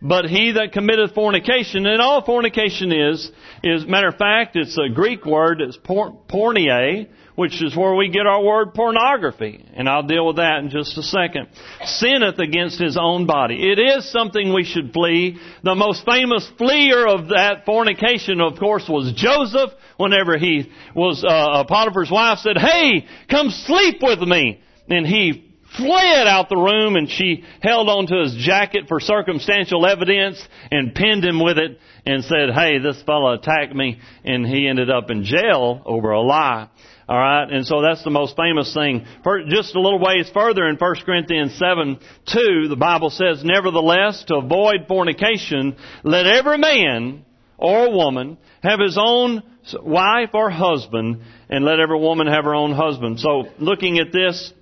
But 0.00 0.24
he 0.24 0.52
that 0.52 0.72
committeth 0.72 1.14
fornication, 1.14 1.84
and 1.86 2.00
all 2.00 2.24
fornication 2.24 2.90
is, 2.90 3.30
is, 3.62 3.86
matter 3.86 4.08
of 4.08 4.16
fact, 4.16 4.56
it's 4.56 4.78
a 4.78 4.92
Greek 4.92 5.26
word, 5.26 5.60
it's 5.60 5.76
por, 5.76 6.18
porneia, 6.30 7.08
which 7.34 7.62
is 7.62 7.76
where 7.76 7.94
we 7.94 8.08
get 8.08 8.26
our 8.26 8.42
word 8.42 8.74
pornography. 8.74 9.64
And 9.74 9.88
I'll 9.88 10.06
deal 10.06 10.26
with 10.26 10.36
that 10.36 10.58
in 10.60 10.70
just 10.70 10.96
a 10.96 11.02
second. 11.02 11.48
Sinneth 11.84 12.38
against 12.38 12.80
his 12.80 12.96
own 13.00 13.26
body. 13.26 13.72
It 13.72 13.78
is 13.78 14.10
something 14.10 14.52
we 14.52 14.64
should 14.64 14.92
flee. 14.92 15.38
The 15.62 15.74
most 15.74 16.04
famous 16.04 16.48
fleer 16.58 17.06
of 17.06 17.28
that 17.28 17.64
fornication, 17.66 18.40
of 18.40 18.58
course, 18.58 18.88
was 18.88 19.12
Joseph. 19.16 19.70
Whenever 19.96 20.38
he 20.38 20.70
was, 20.94 21.24
uh, 21.26 21.64
Potiphar's 21.64 22.10
wife 22.10 22.38
said, 22.38 22.56
hey, 22.56 23.06
come 23.30 23.50
sleep 23.50 23.96
with 24.02 24.20
me. 24.20 24.60
And 24.88 25.06
he 25.06 25.54
fled 25.76 26.26
out 26.26 26.48
the 26.48 26.56
room 26.56 26.96
and 26.96 27.10
she 27.10 27.44
held 27.60 27.88
onto 27.88 28.20
his 28.22 28.34
jacket 28.34 28.84
for 28.88 29.00
circumstantial 29.00 29.86
evidence 29.86 30.40
and 30.70 30.94
pinned 30.94 31.24
him 31.24 31.42
with 31.42 31.58
it 31.58 31.78
and 32.06 32.22
said, 32.24 32.50
hey, 32.54 32.78
this 32.78 33.02
fellow 33.02 33.32
attacked 33.32 33.74
me 33.74 33.98
and 34.24 34.46
he 34.46 34.68
ended 34.68 34.90
up 34.90 35.10
in 35.10 35.24
jail 35.24 35.82
over 35.84 36.10
a 36.10 36.20
lie. 36.20 36.68
Alright, 37.08 37.52
and 37.52 37.66
so 37.66 37.82
that's 37.82 38.02
the 38.02 38.10
most 38.10 38.34
famous 38.34 38.72
thing. 38.72 39.04
Just 39.48 39.74
a 39.74 39.80
little 39.80 39.98
ways 39.98 40.30
further 40.32 40.66
in 40.66 40.76
1 40.76 40.94
Corinthians 41.04 41.54
7, 41.58 41.98
2, 42.26 42.68
the 42.68 42.76
Bible 42.76 43.10
says, 43.10 43.44
Nevertheless, 43.44 44.24
to 44.28 44.36
avoid 44.36 44.86
fornication, 44.88 45.76
let 46.02 46.26
every 46.26 46.56
man 46.56 47.26
or 47.58 47.92
woman 47.92 48.38
have 48.62 48.80
his 48.80 48.98
own 48.98 49.42
wife 49.82 50.30
or 50.32 50.48
husband, 50.48 51.20
and 51.50 51.64
let 51.64 51.78
every 51.78 51.98
woman 51.98 52.26
have 52.26 52.44
her 52.44 52.54
own 52.54 52.72
husband. 52.72 53.20
So, 53.20 53.44
looking 53.58 53.98
at 53.98 54.12
this, 54.12 54.52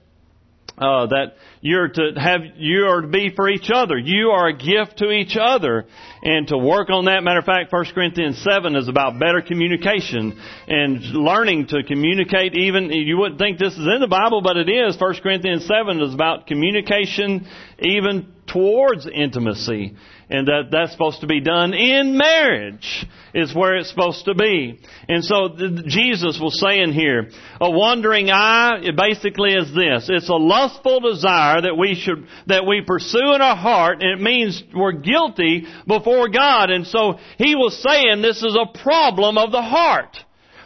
uh, 0.78 1.06
that 1.06 1.34
you're 1.60 1.88
to 1.88 2.12
have, 2.16 2.40
you 2.56 2.84
are 2.86 3.02
to 3.02 3.08
be 3.08 3.30
for 3.34 3.48
each 3.48 3.70
other. 3.72 3.98
You 3.98 4.30
are 4.30 4.48
a 4.48 4.52
gift 4.52 4.98
to 4.98 5.10
each 5.10 5.36
other. 5.40 5.86
And 6.22 6.48
to 6.48 6.58
work 6.58 6.90
on 6.90 7.06
that, 7.06 7.22
matter 7.22 7.40
of 7.40 7.44
fact, 7.44 7.72
1 7.72 7.84
Corinthians 7.94 8.42
7 8.42 8.74
is 8.76 8.88
about 8.88 9.18
better 9.18 9.42
communication 9.42 10.40
and 10.66 11.02
learning 11.02 11.68
to 11.68 11.82
communicate 11.82 12.54
even, 12.56 12.90
you 12.90 13.16
wouldn't 13.18 13.38
think 13.38 13.58
this 13.58 13.72
is 13.72 13.86
in 13.86 14.00
the 14.00 14.08
Bible, 14.08 14.40
but 14.42 14.56
it 14.56 14.68
is. 14.68 15.00
1 15.00 15.14
Corinthians 15.22 15.66
7 15.66 16.00
is 16.00 16.14
about 16.14 16.46
communication 16.46 17.46
even 17.78 18.32
towards 18.52 19.06
intimacy 19.06 19.94
and 20.32 20.48
that 20.48 20.68
that's 20.70 20.92
supposed 20.92 21.20
to 21.20 21.26
be 21.26 21.40
done 21.40 21.74
in 21.74 22.16
marriage 22.16 23.06
is 23.34 23.54
where 23.54 23.76
it's 23.76 23.90
supposed 23.90 24.24
to 24.24 24.34
be. 24.34 24.80
And 25.08 25.22
so 25.22 25.48
Jesus 25.86 26.40
was 26.40 26.58
saying 26.58 26.92
here, 26.92 27.30
a 27.60 27.70
wandering 27.70 28.30
eye 28.30 28.80
it 28.82 28.96
basically 28.96 29.52
is 29.52 29.74
this. 29.74 30.08
It's 30.08 30.30
a 30.30 30.34
lustful 30.34 31.00
desire 31.00 31.60
that 31.62 31.76
we 31.76 31.94
should, 31.94 32.26
that 32.46 32.66
we 32.66 32.82
pursue 32.86 33.34
in 33.34 33.42
our 33.42 33.56
heart 33.56 34.02
and 34.02 34.18
it 34.18 34.22
means 34.22 34.62
we're 34.74 34.92
guilty 34.92 35.66
before 35.86 36.28
God. 36.28 36.70
And 36.70 36.86
so 36.86 37.18
he 37.36 37.54
was 37.54 37.82
saying 37.82 38.22
this 38.22 38.42
is 38.42 38.56
a 38.56 38.78
problem 38.78 39.36
of 39.36 39.52
the 39.52 39.62
heart. 39.62 40.16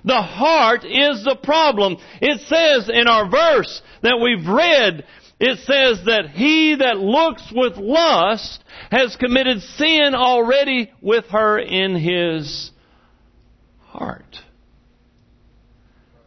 The 0.05 0.23
heart 0.23 0.85
is 0.85 1.25
the 1.25 1.37
problem. 1.43 1.97
It 2.21 2.41
says 2.43 2.89
in 2.89 3.09
our 3.09 3.29
verse 3.29 3.83
that 4.03 4.21
we've 4.23 4.47
read 4.47 5.05
it 5.39 5.59
says 5.59 6.05
that 6.07 6.31
he 6.31 6.77
that 6.77 6.99
looks 6.99 7.53
with 7.55 7.77
lust 7.77 8.65
has 8.91 9.17
committed 9.17 9.61
sin 9.61 10.15
already 10.15 10.91
with 11.03 11.27
her 11.27 11.59
in 11.59 11.95
his 11.95 12.71
heart. 13.81 14.37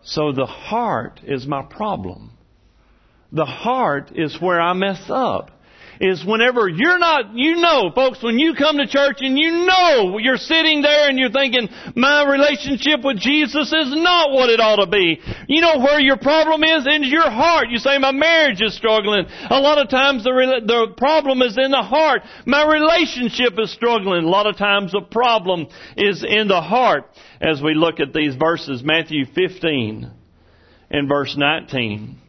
So 0.03 0.31
the 0.31 0.45
heart 0.45 1.21
is 1.23 1.47
my 1.47 1.63
problem. 1.63 2.31
The 3.31 3.45
heart 3.45 4.11
is 4.15 4.39
where 4.39 4.59
I 4.61 4.73
mess 4.73 5.03
up 5.09 5.51
is 5.99 6.23
whenever 6.25 6.67
you're 6.69 6.97
not, 6.97 7.35
you 7.35 7.57
know, 7.57 7.91
folks, 7.93 8.23
when 8.23 8.39
you 8.39 8.55
come 8.55 8.77
to 8.77 8.87
church 8.87 9.17
and 9.19 9.37
you 9.37 9.65
know 9.65 10.17
you're 10.17 10.37
sitting 10.37 10.81
there 10.81 11.09
and 11.09 11.19
you're 11.19 11.31
thinking, 11.31 11.67
my 11.95 12.25
relationship 12.29 13.03
with 13.03 13.19
Jesus 13.19 13.67
is 13.67 13.93
not 13.93 14.31
what 14.31 14.49
it 14.49 14.61
ought 14.61 14.83
to 14.83 14.87
be. 14.89 15.19
You 15.47 15.61
know 15.61 15.79
where 15.79 15.99
your 15.99 16.17
problem 16.17 16.63
is? 16.63 16.87
In 16.87 17.03
your 17.03 17.29
heart. 17.29 17.67
You 17.69 17.79
say, 17.79 17.97
my 17.97 18.11
marriage 18.11 18.61
is 18.61 18.75
struggling. 18.75 19.25
A 19.49 19.59
lot 19.59 19.77
of 19.77 19.89
times 19.89 20.23
the, 20.23 20.31
the 20.65 20.93
problem 20.95 21.41
is 21.41 21.57
in 21.57 21.71
the 21.71 21.83
heart. 21.83 22.21
My 22.45 22.65
relationship 22.65 23.59
is 23.59 23.71
struggling. 23.71 24.23
A 24.23 24.29
lot 24.29 24.47
of 24.47 24.57
times 24.57 24.93
the 24.93 25.01
problem 25.01 25.67
is 25.97 26.23
in 26.27 26.47
the 26.47 26.61
heart. 26.61 27.05
As 27.41 27.61
we 27.61 27.73
look 27.73 27.99
at 27.99 28.13
these 28.13 28.35
verses, 28.35 28.83
Matthew 28.83 29.25
15 29.25 30.11
and 30.91 31.09
verse 31.09 31.35
19 31.37 32.19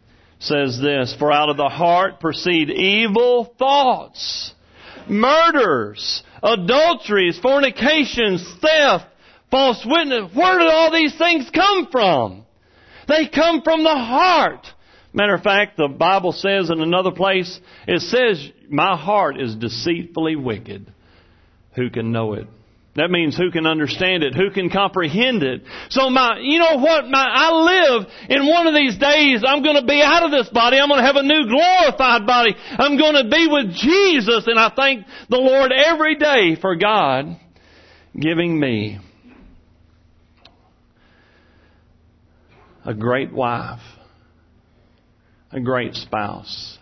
says 0.41 0.81
this, 0.81 1.15
For 1.19 1.31
out 1.31 1.51
of 1.51 1.57
the 1.57 1.69
heart 1.69 2.19
proceed 2.19 2.71
evil 2.71 3.55
thoughts, 3.59 4.53
murders, 5.09 6.23
adulteries, 6.43 7.39
fornications, 7.39 8.45
theft, 8.61 9.07
false 9.51 9.87
witness. 9.87 10.35
Where 10.35 10.59
did 10.59 10.69
all 10.69 10.91
these 10.91 11.17
things 11.17 11.49
come 11.55 11.89
from? 11.93 12.45
They 13.07 13.29
come 13.29 13.63
from 13.63 13.85
the 13.85 13.91
heart. 13.91 14.67
Matter 15.13 15.35
of 15.35 15.43
fact, 15.43 15.77
the 15.77 15.89
Bible 15.89 16.33
says 16.33 16.71
in 16.71 16.81
another 16.81 17.11
place, 17.11 17.61
it 17.87 18.01
says, 18.01 18.51
My 18.69 18.97
heart 18.97 19.41
is 19.41 19.57
deceitfully 19.57 20.37
wicked. 20.37 20.93
Who 21.75 21.91
can 21.91 22.13
know 22.13 22.35
it? 22.35 22.47
That 22.97 23.11
means 23.11 23.37
who 23.37 23.53
can 23.53 23.67
understand 23.67 24.25
it, 24.25 24.35
who 24.35 24.51
can 24.51 24.69
comprehend 24.69 25.45
it. 25.45 25.63
So 25.91 26.11
my, 26.11 26.41
you 26.43 26.59
know 26.59 26.79
what, 26.79 27.07
my, 27.07 27.25
I 27.25 27.53
live 27.53 28.07
in 28.29 28.47
one 28.49 28.67
of 28.67 28.75
these 28.75 28.99
days, 28.99 29.45
I'm 29.47 29.63
gonna 29.63 29.85
be 29.85 30.03
out 30.03 30.25
of 30.25 30.33
this 30.33 30.49
body, 30.49 30.79
I'm 30.79 30.89
gonna 30.89 31.07
have 31.07 31.15
a 31.15 31.23
new 31.23 31.47
glorified 31.47 32.27
body, 32.27 32.57
I'm 32.57 32.99
gonna 32.99 33.29
be 33.29 33.47
with 33.49 33.73
Jesus, 33.75 34.49
and 34.49 34.59
I 34.59 34.73
thank 34.75 35.07
the 35.29 35.37
Lord 35.37 35.71
every 35.73 36.17
day 36.17 36.57
for 36.61 36.75
God 36.75 37.39
giving 38.19 38.59
me 38.59 38.99
a 42.85 42.93
great 42.93 43.33
wife, 43.33 43.83
a 45.53 45.61
great 45.61 45.95
spouse, 45.95 46.77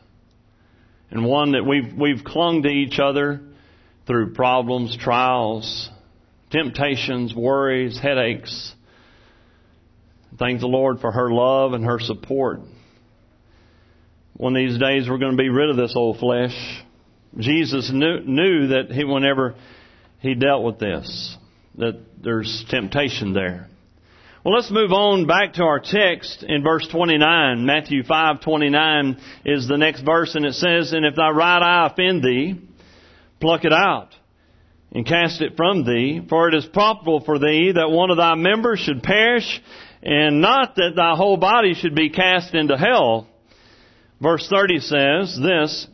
and 1.11 1.23
one 1.27 1.53
that 1.53 1.65
we've, 1.65 1.93
we've 1.93 2.25
clung 2.25 2.63
to 2.63 2.71
each 2.71 2.99
other 2.99 3.43
through 4.07 4.33
problems, 4.33 4.97
trials, 4.97 5.91
temptations, 6.51 7.35
worries, 7.35 7.99
headaches. 7.99 8.75
Thank 10.39 10.61
the 10.61 10.67
Lord 10.67 11.01
for 11.01 11.11
her 11.11 11.31
love 11.31 11.73
and 11.73 11.85
her 11.85 11.99
support. 11.99 12.61
One 14.35 14.55
of 14.55 14.61
these 14.61 14.79
days 14.79 15.09
we're 15.09 15.19
going 15.19 15.37
to 15.37 15.43
be 15.43 15.49
rid 15.49 15.71
of 15.71 15.77
this 15.77 15.95
old 15.97 16.19
flesh. 16.19 16.55
Jesus 17.37 17.91
knew, 17.93 18.21
knew 18.21 18.69
that 18.69 18.91
he, 18.91 19.05
whenever 19.05 19.57
he 20.21 20.35
dealt 20.35 20.63
with 20.63 20.79
this, 20.79 21.37
that 21.77 22.01
there's 22.23 22.65
temptation 22.71 23.33
there. 23.33 23.69
Well, 24.45 24.55
let's 24.55 24.71
move 24.71 24.93
on 24.93 25.27
back 25.27 25.55
to 25.55 25.65
our 25.65 25.81
text 25.81 26.45
in 26.47 26.63
verse 26.63 26.87
29. 26.89 27.67
Matthew 27.67 28.05
5:29 28.05 29.21
is 29.45 29.67
the 29.67 29.77
next 29.77 30.03
verse 30.03 30.37
and 30.37 30.47
it 30.47 30.55
says, 30.55 30.93
"And 30.93 31.05
if 31.05 31.17
thy 31.17 31.31
right 31.31 31.61
eye 31.61 31.87
offend 31.87 32.23
thee, 32.23 32.55
pluck 33.41 33.65
it 33.65 33.73
out 33.73 34.15
and 34.93 35.07
cast 35.07 35.41
it 35.43 35.57
from 35.57 35.85
thee, 35.85 36.21
for 36.29 36.49
it 36.49 36.55
is 36.55 36.67
profitable 36.67 37.21
for 37.21 37.39
thee 37.39 37.73
that 37.75 37.91
one 37.91 38.11
of 38.11 38.17
thy 38.17 38.35
members 38.35 38.81
should 38.81 39.03
perish, 39.03 39.61
and 40.03 40.41
not 40.41 40.77
that 40.77 40.93
thy 40.97 41.15
whole 41.15 41.37
body 41.37 41.75
should 41.75 41.95
be 41.95 42.11
cast 42.11 42.55
into 42.55 42.77
hell. 42.77 43.27
Verse 44.21 44.49
30 44.49 44.81
says 44.81 45.39
this, 45.41 45.87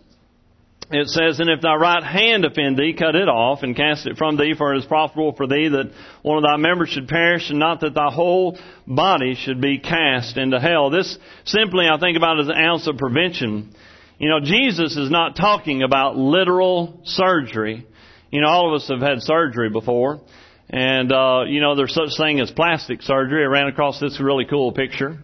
it 0.90 1.08
says, 1.08 1.40
And 1.40 1.48
if 1.48 1.60
thy 1.62 1.74
right 1.74 2.02
hand 2.02 2.44
offend 2.44 2.76
thee, 2.76 2.94
cut 2.98 3.14
it 3.14 3.28
off 3.28 3.62
and 3.62 3.74
cast 3.74 4.06
it 4.06 4.16
from 4.16 4.36
thee, 4.36 4.54
for 4.56 4.74
it 4.74 4.78
is 4.78 4.84
profitable 4.84 5.32
for 5.32 5.46
thee 5.46 5.68
that 5.68 5.90
one 6.22 6.36
of 6.36 6.44
thy 6.44 6.56
members 6.56 6.90
should 6.90 7.08
perish, 7.08 7.48
and 7.50 7.58
not 7.58 7.80
that 7.80 7.94
thy 7.94 8.10
whole 8.12 8.58
body 8.86 9.34
should 9.34 9.60
be 9.60 9.78
cast 9.78 10.36
into 10.36 10.60
hell. 10.60 10.90
This 10.90 11.18
simply, 11.46 11.86
I 11.88 11.98
think 11.98 12.16
about 12.16 12.40
as 12.40 12.48
an 12.48 12.56
ounce 12.56 12.86
of 12.86 12.98
prevention. 12.98 13.74
You 14.18 14.28
know, 14.28 14.40
Jesus 14.40 14.96
is 14.96 15.10
not 15.10 15.36
talking 15.36 15.82
about 15.82 16.16
literal 16.16 17.00
surgery. 17.04 17.86
You 18.34 18.40
know, 18.40 18.48
all 18.48 18.74
of 18.74 18.82
us 18.82 18.88
have 18.88 19.00
had 19.00 19.22
surgery 19.22 19.70
before. 19.70 20.20
And, 20.68 21.12
uh, 21.12 21.42
you 21.46 21.60
know, 21.60 21.76
there's 21.76 21.94
such 21.94 22.16
thing 22.16 22.40
as 22.40 22.50
plastic 22.50 23.00
surgery. 23.02 23.44
I 23.44 23.46
ran 23.46 23.68
across 23.68 24.00
this 24.00 24.18
really 24.20 24.44
cool 24.44 24.72
picture. 24.72 25.18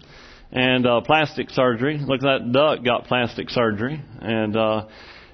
And, 0.53 0.87
uh, 0.87 1.01
plastic 1.01 1.51
surgery. 1.51 1.99
Look, 1.99 2.23
at 2.23 2.45
that 2.45 2.53
duck 2.53 2.85
got 2.85 3.07
plastic 3.07 3.51
surgery. 3.51 4.01
And, 4.21 4.57
uh, 4.57 4.85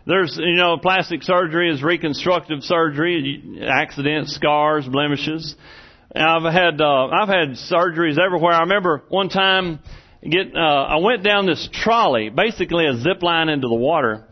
there's, 0.07 0.39
you 0.43 0.57
know, 0.57 0.79
plastic 0.79 1.23
surgery 1.23 1.71
is 1.71 1.83
reconstructive 1.83 2.63
surgery, 2.63 3.61
accidents, 3.69 4.35
scars, 4.35 4.89
blemishes. 4.89 5.55
I've 6.15 6.51
had, 6.51 6.81
uh, 6.81 7.09
I've 7.09 7.29
had 7.29 7.59
surgeries 7.71 8.19
everywhere. 8.19 8.55
I 8.55 8.61
remember 8.61 9.03
one 9.11 9.29
time, 9.29 9.81
get, 10.23 10.57
uh, 10.57 10.59
I 10.59 10.97
went 10.97 11.23
down 11.23 11.45
this 11.45 11.69
trolley, 11.75 12.31
basically 12.31 12.87
a 12.87 12.97
zip 12.97 13.23
line 13.23 13.51
into 13.51 13.69
the 13.69 13.75
water, 13.75 14.25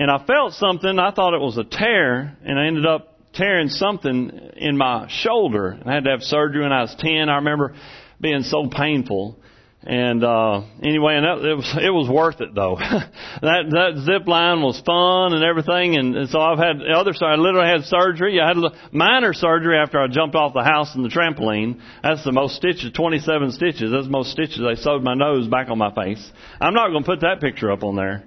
and 0.00 0.10
I 0.10 0.24
felt 0.24 0.54
something. 0.54 0.98
I 0.98 1.10
thought 1.12 1.34
it 1.34 1.42
was 1.42 1.58
a 1.58 1.64
tear, 1.64 2.34
and 2.42 2.58
I 2.58 2.66
ended 2.66 2.86
up 2.86 3.18
tearing 3.34 3.68
something 3.68 4.30
in 4.56 4.78
my 4.78 5.08
shoulder. 5.10 5.78
I 5.84 5.92
had 5.92 6.04
to 6.04 6.10
have 6.10 6.22
surgery 6.22 6.62
when 6.62 6.72
I 6.72 6.80
was 6.80 6.96
10. 6.98 7.28
I 7.28 7.36
remember 7.36 7.74
being 8.18 8.42
so 8.42 8.66
painful. 8.66 9.38
And 9.82 10.22
uh 10.22 10.62
anyway, 10.82 11.16
and 11.16 11.24
that, 11.24 11.48
it 11.48 11.54
was 11.54 11.74
it 11.80 11.88
was 11.88 12.08
worth 12.08 12.42
it 12.42 12.54
though. 12.54 12.76
that 12.80 13.64
that 13.70 14.02
zip 14.04 14.28
line 14.28 14.60
was 14.60 14.78
fun 14.84 15.32
and 15.32 15.42
everything, 15.42 15.96
and, 15.96 16.14
and 16.16 16.28
so 16.28 16.38
I've 16.38 16.58
had 16.58 16.80
the 16.80 16.92
other 16.92 17.14
side. 17.14 17.32
I 17.32 17.36
literally 17.36 17.68
had 17.68 17.84
surgery. 17.84 18.40
I 18.40 18.48
had 18.48 18.58
a 18.58 18.72
minor 18.92 19.32
surgery 19.32 19.78
after 19.78 19.98
I 19.98 20.08
jumped 20.08 20.36
off 20.36 20.52
the 20.52 20.64
house 20.64 20.94
in 20.94 21.02
the 21.02 21.08
trampoline. 21.08 21.80
That's 22.02 22.22
the 22.24 22.32
most 22.32 22.56
stitches, 22.56 22.92
27 22.92 23.52
stitches. 23.52 23.90
That's 23.90 24.04
the 24.04 24.12
most 24.12 24.32
stitches. 24.32 24.60
They 24.60 24.76
sewed 24.76 25.02
my 25.02 25.14
nose 25.14 25.48
back 25.48 25.70
on 25.70 25.78
my 25.78 25.94
face. 25.94 26.30
I'm 26.60 26.74
not 26.74 26.88
going 26.88 27.02
to 27.02 27.08
put 27.08 27.20
that 27.20 27.40
picture 27.40 27.72
up 27.72 27.82
on 27.82 27.96
there. 27.96 28.24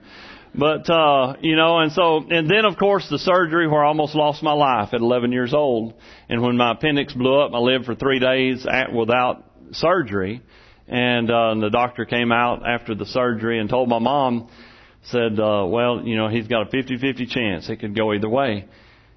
But 0.55 0.89
uh, 0.89 1.35
you 1.41 1.55
know, 1.55 1.79
and 1.79 1.91
so 1.91 2.17
and 2.29 2.49
then 2.49 2.65
of 2.65 2.77
course 2.77 3.07
the 3.09 3.17
surgery 3.17 3.67
where 3.67 3.83
I 3.83 3.87
almost 3.87 4.13
lost 4.13 4.43
my 4.43 4.53
life 4.53 4.89
at 4.93 5.01
11 5.01 5.31
years 5.31 5.53
old, 5.53 5.95
and 6.29 6.41
when 6.41 6.57
my 6.57 6.73
appendix 6.73 7.13
blew 7.13 7.39
up, 7.39 7.53
I 7.53 7.57
lived 7.57 7.85
for 7.85 7.95
three 7.95 8.19
days 8.19 8.65
at, 8.69 8.93
without 8.93 9.43
surgery 9.71 10.43
and, 10.87 11.31
uh, 11.31 11.51
and 11.51 11.63
the 11.63 11.69
doctor 11.69 12.05
came 12.05 12.31
out 12.31 12.67
after 12.67 12.95
the 12.95 13.05
surgery 13.05 13.59
and 13.59 13.69
told 13.69 13.89
my 13.89 13.99
mom, 13.99 14.49
said, 15.05 15.39
uh, 15.39 15.65
well, 15.65 16.01
you 16.03 16.15
know, 16.15 16.27
he's 16.27 16.47
got 16.47 16.67
a 16.67 16.75
50-50 16.75 17.29
chance. 17.29 17.69
It 17.69 17.77
could 17.77 17.95
go 17.95 18.13
either 18.13 18.29
way. 18.29 18.65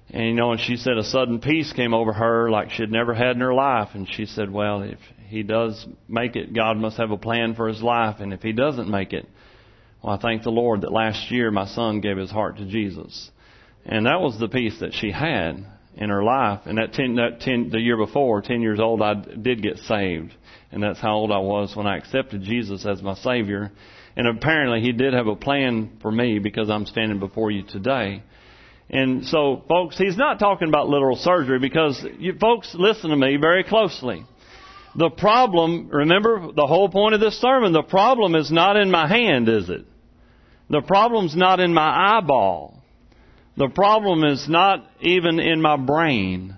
And, 0.09 0.25
you 0.25 0.33
know, 0.33 0.51
and 0.51 0.61
she 0.61 0.77
said 0.77 0.97
a 0.97 1.03
sudden 1.03 1.39
peace 1.39 1.71
came 1.73 1.93
over 1.93 2.13
her 2.13 2.49
like 2.49 2.71
she'd 2.71 2.91
never 2.91 3.13
had 3.13 3.31
in 3.31 3.41
her 3.41 3.53
life. 3.53 3.89
And 3.93 4.07
she 4.09 4.25
said, 4.25 4.51
well, 4.51 4.81
if 4.81 4.99
he 5.27 5.43
does 5.43 5.85
make 6.07 6.35
it, 6.35 6.53
God 6.53 6.77
must 6.77 6.97
have 6.97 7.11
a 7.11 7.17
plan 7.17 7.55
for 7.55 7.67
his 7.67 7.81
life. 7.81 8.17
And 8.19 8.33
if 8.33 8.41
he 8.41 8.53
doesn't 8.53 8.89
make 8.89 9.11
it, 9.13 9.27
well, 10.01 10.13
I 10.13 10.21
thank 10.21 10.43
the 10.43 10.51
Lord 10.51 10.81
that 10.81 10.91
last 10.91 11.31
year 11.31 11.51
my 11.51 11.65
son 11.65 12.01
gave 12.01 12.17
his 12.17 12.31
heart 12.31 12.57
to 12.57 12.65
Jesus. 12.65 13.31
And 13.85 14.05
that 14.05 14.19
was 14.19 14.39
the 14.39 14.49
peace 14.49 14.79
that 14.79 14.93
she 14.93 15.11
had 15.11 15.65
in 15.95 16.09
her 16.09 16.23
life. 16.23 16.61
And 16.65 16.77
that 16.77 16.93
ten, 16.93 17.15
that 17.15 17.41
ten, 17.41 17.69
the 17.69 17.79
year 17.79 17.97
before, 17.97 18.41
ten 18.41 18.61
years 18.61 18.79
old, 18.79 19.01
I 19.01 19.13
did 19.13 19.61
get 19.61 19.77
saved 19.79 20.33
and 20.71 20.83
that's 20.83 20.99
how 20.99 21.15
old 21.15 21.31
I 21.31 21.39
was 21.39 21.75
when 21.75 21.87
I 21.87 21.97
accepted 21.97 22.41
Jesus 22.41 22.85
as 22.85 23.01
my 23.01 23.15
Savior. 23.15 23.71
And 24.15 24.27
apparently 24.27 24.81
He 24.81 24.91
did 24.91 25.13
have 25.13 25.27
a 25.27 25.35
plan 25.35 25.97
for 26.01 26.11
me 26.11 26.39
because 26.39 26.69
I'm 26.69 26.85
standing 26.85 27.19
before 27.19 27.51
you 27.51 27.63
today. 27.63 28.23
And 28.89 29.25
so, 29.25 29.63
folks, 29.67 29.97
He's 29.97 30.17
not 30.17 30.39
talking 30.39 30.67
about 30.67 30.89
literal 30.89 31.15
surgery 31.15 31.59
because 31.59 32.03
you 32.19 32.33
folks 32.39 32.75
listen 32.77 33.11
to 33.11 33.15
me 33.15 33.37
very 33.37 33.63
closely. 33.63 34.25
The 34.97 35.11
problem, 35.11 35.89
remember 35.89 36.51
the 36.55 36.65
whole 36.65 36.89
point 36.89 37.13
of 37.13 37.21
this 37.21 37.39
sermon, 37.39 37.71
the 37.71 37.83
problem 37.83 38.35
is 38.35 38.51
not 38.51 38.77
in 38.77 38.89
my 38.89 39.07
hand, 39.07 39.47
is 39.47 39.69
it? 39.69 39.85
The 40.71 40.81
problem's 40.81 41.35
not 41.35 41.59
in 41.59 41.71
my 41.71 42.17
eyeball. 42.17 42.81
The 43.57 43.69
problem 43.69 44.23
is 44.23 44.49
not 44.49 44.89
even 44.99 45.39
in 45.39 45.61
my 45.61 45.77
brain. 45.77 46.57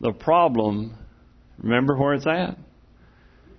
The 0.00 0.12
problem, 0.12 0.96
remember 1.58 1.96
where 1.96 2.14
it's 2.14 2.26
at? 2.26 2.56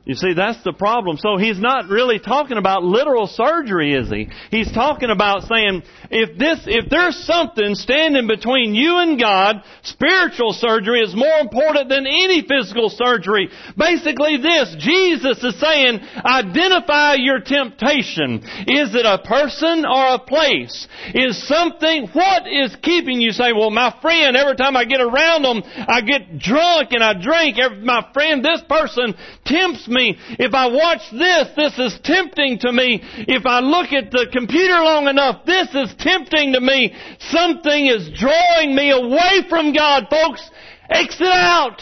You 0.03 0.15
see, 0.15 0.33
that's 0.33 0.63
the 0.63 0.73
problem. 0.73 1.17
So 1.17 1.37
he's 1.37 1.59
not 1.59 1.87
really 1.87 2.17
talking 2.17 2.57
about 2.57 2.83
literal 2.83 3.27
surgery, 3.27 3.93
is 3.93 4.09
he? 4.09 4.29
He's 4.49 4.71
talking 4.71 5.11
about 5.11 5.43
saying, 5.43 5.83
if 6.09 6.39
this, 6.39 6.65
if 6.65 6.89
there's 6.89 7.15
something 7.23 7.75
standing 7.75 8.25
between 8.25 8.73
you 8.73 8.97
and 8.97 9.21
God, 9.21 9.61
spiritual 9.83 10.53
surgery 10.53 11.01
is 11.01 11.13
more 11.13 11.37
important 11.39 11.87
than 11.89 12.07
any 12.07 12.41
physical 12.41 12.89
surgery. 12.89 13.49
Basically 13.77 14.37
this, 14.37 14.75
Jesus 14.79 15.43
is 15.43 15.59
saying, 15.59 15.99
identify 16.25 17.15
your 17.19 17.39
temptation. 17.39 18.41
Is 18.65 18.95
it 18.97 19.05
a 19.05 19.21
person 19.21 19.85
or 19.85 20.15
a 20.15 20.19
place? 20.19 20.87
Is 21.13 21.47
something, 21.47 22.09
what 22.13 22.47
is 22.47 22.75
keeping 22.81 23.21
you 23.21 23.29
say, 23.31 23.53
well, 23.53 23.69
my 23.69 23.95
friend, 24.01 24.35
every 24.35 24.55
time 24.55 24.75
I 24.75 24.85
get 24.85 24.99
around 24.99 25.43
them, 25.43 25.61
I 25.63 26.01
get 26.01 26.39
drunk 26.39 26.89
and 26.89 27.03
I 27.03 27.13
drink. 27.13 27.59
My 27.83 28.09
friend, 28.13 28.43
this 28.43 28.63
person 28.67 29.13
tempts 29.45 29.90
me. 29.91 30.17
If 30.39 30.53
I 30.53 30.67
watch 30.67 31.01
this, 31.11 31.49
this 31.55 31.77
is 31.77 31.99
tempting 32.03 32.59
to 32.59 32.71
me. 32.71 33.01
If 33.27 33.45
I 33.45 33.59
look 33.59 33.91
at 33.91 34.11
the 34.11 34.27
computer 34.31 34.81
long 34.81 35.07
enough, 35.07 35.45
this 35.45 35.67
is 35.75 35.93
tempting 35.99 36.53
to 36.53 36.61
me. 36.61 36.95
Something 37.19 37.87
is 37.87 38.09
drawing 38.17 38.75
me 38.75 38.91
away 38.91 39.47
from 39.49 39.73
God, 39.73 40.07
folks. 40.09 40.49
Exit 40.89 41.27
out. 41.27 41.81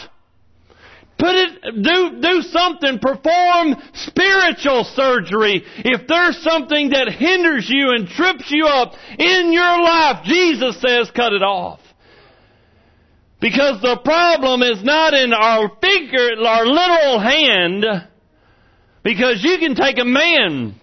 Put 1.18 1.34
it, 1.34 1.82
do, 1.82 2.20
do 2.22 2.40
something, 2.42 2.98
perform 2.98 3.76
spiritual 3.92 4.84
surgery. 4.84 5.62
If 5.84 6.06
there's 6.08 6.42
something 6.42 6.90
that 6.90 7.12
hinders 7.12 7.68
you 7.68 7.90
and 7.90 8.08
trips 8.08 8.50
you 8.50 8.66
up 8.66 8.94
in 9.18 9.52
your 9.52 9.82
life, 9.82 10.24
Jesus 10.24 10.80
says 10.80 11.10
cut 11.14 11.34
it 11.34 11.42
off. 11.42 11.79
Because 13.40 13.80
the 13.80 13.98
problem 14.04 14.62
is 14.62 14.84
not 14.84 15.14
in 15.14 15.32
our 15.32 15.70
finger, 15.80 16.28
our 16.46 16.66
literal 16.66 17.18
hand, 17.18 17.84
because 19.02 19.42
you 19.42 19.58
can 19.58 19.74
take 19.74 19.98
a 19.98 20.04
man 20.04 20.74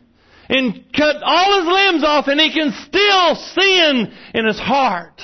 and 0.49 0.85
cut 0.95 1.17
all 1.23 1.59
his 1.59 1.67
limbs 1.67 2.03
off 2.03 2.27
and 2.27 2.39
he 2.39 2.51
can 2.51 2.73
still 2.87 3.35
sin 3.35 4.13
in 4.33 4.45
his 4.45 4.57
heart. 4.57 5.21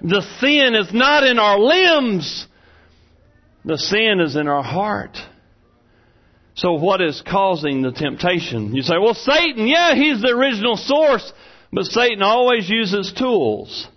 The 0.00 0.22
sin 0.40 0.74
is 0.74 0.92
not 0.92 1.24
in 1.24 1.38
our 1.38 1.58
limbs. 1.58 2.48
The 3.64 3.78
sin 3.78 4.18
is 4.20 4.34
in 4.34 4.48
our 4.48 4.64
heart. 4.64 5.16
So 6.54 6.72
what 6.74 7.00
is 7.00 7.22
causing 7.26 7.82
the 7.82 7.92
temptation? 7.92 8.74
You 8.74 8.82
say, 8.82 8.94
well, 9.00 9.14
Satan, 9.14 9.68
yeah, 9.68 9.94
he's 9.94 10.20
the 10.20 10.34
original 10.36 10.76
source, 10.76 11.32
but 11.72 11.84
Satan 11.84 12.22
always 12.22 12.68
uses 12.68 13.12
tools. 13.16 13.88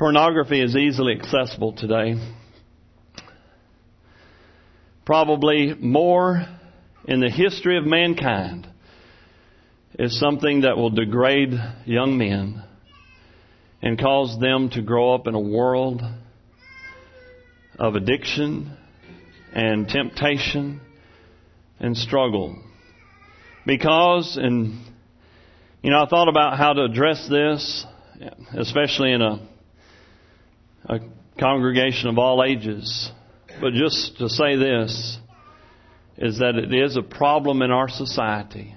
Pornography 0.00 0.62
is 0.62 0.74
easily 0.74 1.12
accessible 1.12 1.74
today. 1.74 2.14
Probably 5.04 5.74
more 5.78 6.46
in 7.04 7.20
the 7.20 7.28
history 7.28 7.76
of 7.76 7.84
mankind 7.84 8.66
is 9.98 10.18
something 10.18 10.62
that 10.62 10.78
will 10.78 10.88
degrade 10.88 11.50
young 11.84 12.16
men 12.16 12.64
and 13.82 14.00
cause 14.00 14.40
them 14.40 14.70
to 14.70 14.80
grow 14.80 15.14
up 15.14 15.26
in 15.26 15.34
a 15.34 15.38
world 15.38 16.00
of 17.78 17.94
addiction 17.94 18.74
and 19.52 19.86
temptation 19.86 20.80
and 21.78 21.94
struggle. 21.94 22.56
Because, 23.66 24.38
and, 24.38 24.82
you 25.82 25.90
know, 25.90 26.02
I 26.02 26.08
thought 26.08 26.30
about 26.30 26.56
how 26.56 26.72
to 26.72 26.84
address 26.84 27.28
this, 27.28 27.84
especially 28.56 29.12
in 29.12 29.20
a 29.20 29.49
a 30.90 30.98
congregation 31.38 32.08
of 32.08 32.18
all 32.18 32.44
ages. 32.44 33.10
But 33.60 33.72
just 33.74 34.18
to 34.18 34.28
say 34.28 34.56
this 34.56 35.18
is 36.18 36.38
that 36.38 36.56
it 36.56 36.74
is 36.74 36.96
a 36.96 37.02
problem 37.02 37.62
in 37.62 37.70
our 37.70 37.88
society. 37.88 38.74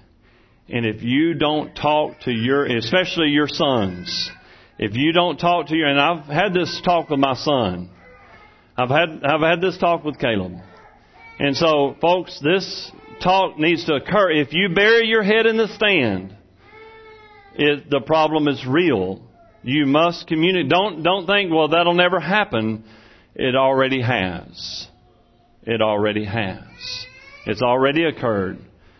And 0.69 0.85
if 0.85 1.01
you 1.01 1.33
don't 1.33 1.75
talk 1.75 2.21
to 2.21 2.31
your, 2.31 2.65
especially 2.65 3.29
your 3.29 3.47
sons, 3.47 4.31
if 4.79 4.95
you 4.95 5.11
don't 5.11 5.37
talk 5.37 5.67
to 5.67 5.75
your, 5.75 5.87
and 5.87 5.99
I've 5.99 6.25
had 6.25 6.53
this 6.53 6.81
talk 6.85 7.09
with 7.09 7.19
my 7.19 7.33
son. 7.33 7.89
I've 8.77 8.89
had, 8.89 9.23
I've 9.23 9.41
had 9.41 9.61
this 9.61 9.77
talk 9.77 10.03
with 10.03 10.17
Caleb. 10.19 10.53
And 11.39 11.55
so, 11.55 11.95
folks, 11.99 12.39
this 12.39 12.91
talk 13.21 13.57
needs 13.59 13.85
to 13.85 13.95
occur. 13.95 14.31
If 14.31 14.53
you 14.53 14.69
bury 14.73 15.07
your 15.07 15.23
head 15.23 15.45
in 15.45 15.57
the 15.57 15.67
stand, 15.67 16.35
it, 17.55 17.89
the 17.89 18.01
problem 18.01 18.47
is 18.47 18.65
real. 18.65 19.21
You 19.63 19.85
must 19.85 20.27
communicate. 20.27 20.69
Don't, 20.69 21.03
don't 21.03 21.25
think, 21.25 21.51
well, 21.51 21.69
that'll 21.69 21.93
never 21.93 22.19
happen. 22.19 22.83
It 23.35 23.55
already 23.55 24.01
has. 24.01 24.87
It 25.63 25.81
already 25.81 26.25
has. 26.25 26.59
It's 27.45 27.61
already 27.61 28.03
occurred. 28.03 28.59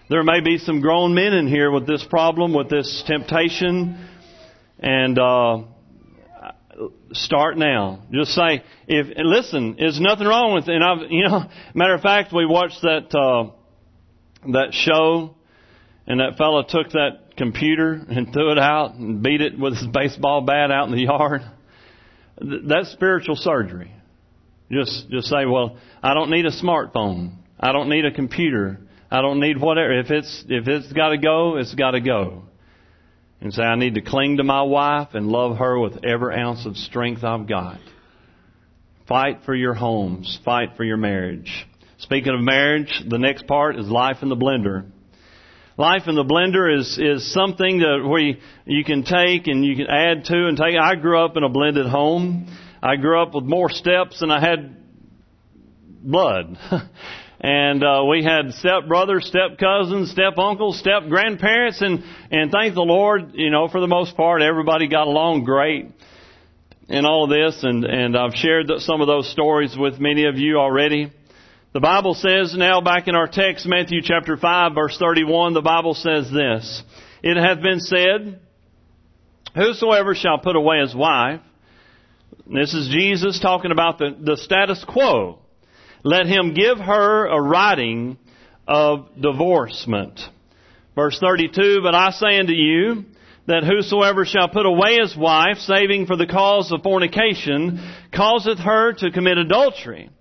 There 0.09 0.23
may 0.23 0.41
be 0.41 0.57
some 0.57 0.81
grown 0.81 1.13
men 1.13 1.33
in 1.33 1.47
here 1.47 1.71
with 1.71 1.85
this 1.85 2.03
problem, 2.09 2.53
with 2.53 2.69
this 2.69 3.03
temptation, 3.05 4.07
and 4.79 5.19
uh, 5.19 5.63
start 7.11 7.57
now. 7.57 8.03
Just 8.11 8.31
say, 8.31 8.63
if 8.87 9.07
listen, 9.17 9.75
there's 9.77 9.99
nothing 9.99 10.27
wrong 10.27 10.53
with 10.53 10.67
it. 10.67 10.75
And 10.75 10.83
I've, 10.83 11.11
you 11.11 11.27
know, 11.27 11.43
matter 11.73 11.93
of 11.93 12.01
fact, 12.01 12.33
we 12.33 12.45
watched 12.45 12.81
that 12.81 13.15
uh, 13.15 13.51
that 14.51 14.73
show, 14.73 15.35
and 16.07 16.19
that 16.19 16.37
fellow 16.37 16.63
took 16.67 16.91
that 16.91 17.22
computer 17.37 17.93
and 18.09 18.31
threw 18.31 18.51
it 18.51 18.59
out 18.59 18.95
and 18.95 19.21
beat 19.21 19.41
it 19.41 19.57
with 19.57 19.77
his 19.77 19.87
baseball 19.87 20.41
bat 20.41 20.71
out 20.71 20.87
in 20.87 20.95
the 20.95 21.03
yard. 21.03 21.41
That's 22.39 22.91
spiritual 22.91 23.35
surgery. 23.35 23.91
Just 24.71 25.09
just 25.09 25.27
say, 25.27 25.45
well, 25.45 25.77
I 26.01 26.13
don't 26.13 26.29
need 26.29 26.45
a 26.45 26.51
smartphone. 26.51 27.35
I 27.59 27.71
don't 27.71 27.89
need 27.89 28.05
a 28.05 28.11
computer. 28.11 28.79
I 29.11 29.21
don't 29.21 29.39
need 29.39 29.59
whatever. 29.59 29.99
If 29.99 30.09
it's 30.09 30.45
if 30.49 30.67
it's 30.67 30.91
got 30.91 31.09
to 31.09 31.17
go, 31.17 31.57
it's 31.57 31.75
got 31.75 31.91
to 31.91 32.01
go. 32.01 32.43
And 33.39 33.53
say, 33.53 33.61
I 33.61 33.75
need 33.75 33.95
to 33.95 34.01
cling 34.01 34.37
to 34.37 34.43
my 34.43 34.61
wife 34.61 35.09
and 35.13 35.27
love 35.27 35.57
her 35.57 35.77
with 35.77 36.05
every 36.05 36.35
ounce 36.35 36.65
of 36.65 36.77
strength 36.77 37.23
I've 37.23 37.47
got. 37.47 37.79
Fight 39.07 39.41
for 39.45 39.53
your 39.53 39.73
homes. 39.73 40.39
Fight 40.45 40.77
for 40.77 40.85
your 40.85 40.97
marriage. 40.97 41.67
Speaking 41.97 42.33
of 42.33 42.39
marriage, 42.39 43.03
the 43.07 43.19
next 43.19 43.45
part 43.45 43.77
is 43.77 43.87
life 43.87 44.17
in 44.21 44.29
the 44.29 44.37
blender. 44.37 44.85
Life 45.75 46.03
in 46.05 46.13
the 46.13 46.23
blender 46.23 46.79
is 46.79 46.99
is 46.99 47.33
something 47.33 47.79
that 47.79 48.07
where 48.07 48.21
you, 48.21 48.35
you 48.65 48.83
can 48.83 49.03
take 49.03 49.47
and 49.47 49.65
you 49.65 49.75
can 49.75 49.87
add 49.87 50.25
to 50.25 50.47
and 50.47 50.55
take. 50.55 50.75
I 50.79 50.93
grew 50.95 51.19
up 51.19 51.35
in 51.35 51.43
a 51.43 51.49
blended 51.49 51.87
home. 51.87 52.47
I 52.83 52.95
grew 52.95 53.19
up 53.19 53.33
with 53.33 53.45
more 53.45 53.71
steps 53.71 54.19
than 54.19 54.29
I 54.29 54.39
had 54.39 54.77
blood. 56.03 56.59
and 57.39 57.83
uh, 57.83 58.03
we 58.07 58.23
had 58.23 58.53
step 58.53 58.87
brothers, 58.87 59.25
step 59.25 59.57
cousins, 59.57 60.11
step 60.11 60.37
uncles, 60.37 60.77
step 60.77 61.09
grandparents, 61.09 61.81
and 61.81 62.03
and 62.29 62.51
thank 62.51 62.75
the 62.75 62.81
Lord, 62.81 63.31
you 63.33 63.49
know, 63.49 63.67
for 63.67 63.81
the 63.81 63.87
most 63.87 64.15
part, 64.15 64.43
everybody 64.43 64.87
got 64.87 65.07
along 65.07 65.43
great 65.43 65.89
in 66.87 67.03
all 67.03 67.23
of 67.23 67.31
this, 67.31 67.63
and 67.63 67.83
and 67.83 68.15
I've 68.15 68.35
shared 68.35 68.69
some 68.77 69.01
of 69.01 69.07
those 69.07 69.31
stories 69.31 69.75
with 69.75 69.99
many 69.99 70.25
of 70.25 70.37
you 70.37 70.57
already. 70.57 71.11
The 71.73 71.79
Bible 71.79 72.13
says 72.13 72.53
now 72.55 72.81
back 72.81 73.07
in 73.07 73.15
our 73.15 73.25
text, 73.25 73.65
Matthew 73.65 74.03
chapter 74.03 74.37
5 74.37 74.75
verse 74.75 74.95
31, 74.99 75.55
the 75.55 75.61
Bible 75.63 75.95
says 75.95 76.29
this, 76.29 76.83
It 77.23 77.35
hath 77.35 77.63
been 77.63 77.79
said, 77.79 78.39
Whosoever 79.55 80.13
shall 80.13 80.37
put 80.37 80.55
away 80.55 80.81
his 80.81 80.93
wife, 80.93 81.41
this 82.45 82.75
is 82.75 82.89
Jesus 82.89 83.39
talking 83.39 83.71
about 83.71 83.97
the, 83.97 84.15
the 84.21 84.37
status 84.37 84.85
quo, 84.87 85.39
let 86.03 86.27
him 86.27 86.53
give 86.53 86.77
her 86.77 87.25
a 87.25 87.41
writing 87.41 88.19
of 88.67 89.07
divorcement. 89.19 90.19
Verse 90.93 91.17
32, 91.19 91.79
But 91.81 91.95
I 91.95 92.11
say 92.11 92.37
unto 92.37 92.53
you, 92.53 93.05
that 93.47 93.63
whosoever 93.63 94.25
shall 94.25 94.47
put 94.47 94.67
away 94.67 94.99
his 95.01 95.17
wife, 95.17 95.57
saving 95.57 96.05
for 96.05 96.17
the 96.17 96.27
cause 96.27 96.71
of 96.71 96.83
fornication, 96.83 97.79
causeth 98.13 98.59
her 98.59 98.93
to 98.93 99.09
commit 99.09 99.39
adultery. 99.39 100.11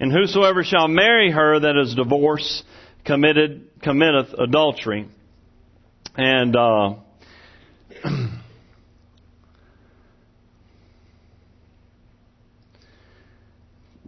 And 0.00 0.12
whosoever 0.12 0.62
shall 0.62 0.88
marry 0.88 1.30
her 1.30 1.58
that 1.60 1.76
is 1.76 1.94
divorced 1.94 2.64
committed 3.04 3.68
committeth 3.82 4.32
adultery. 4.38 5.08
And 6.16 6.54
uh, 6.54 6.94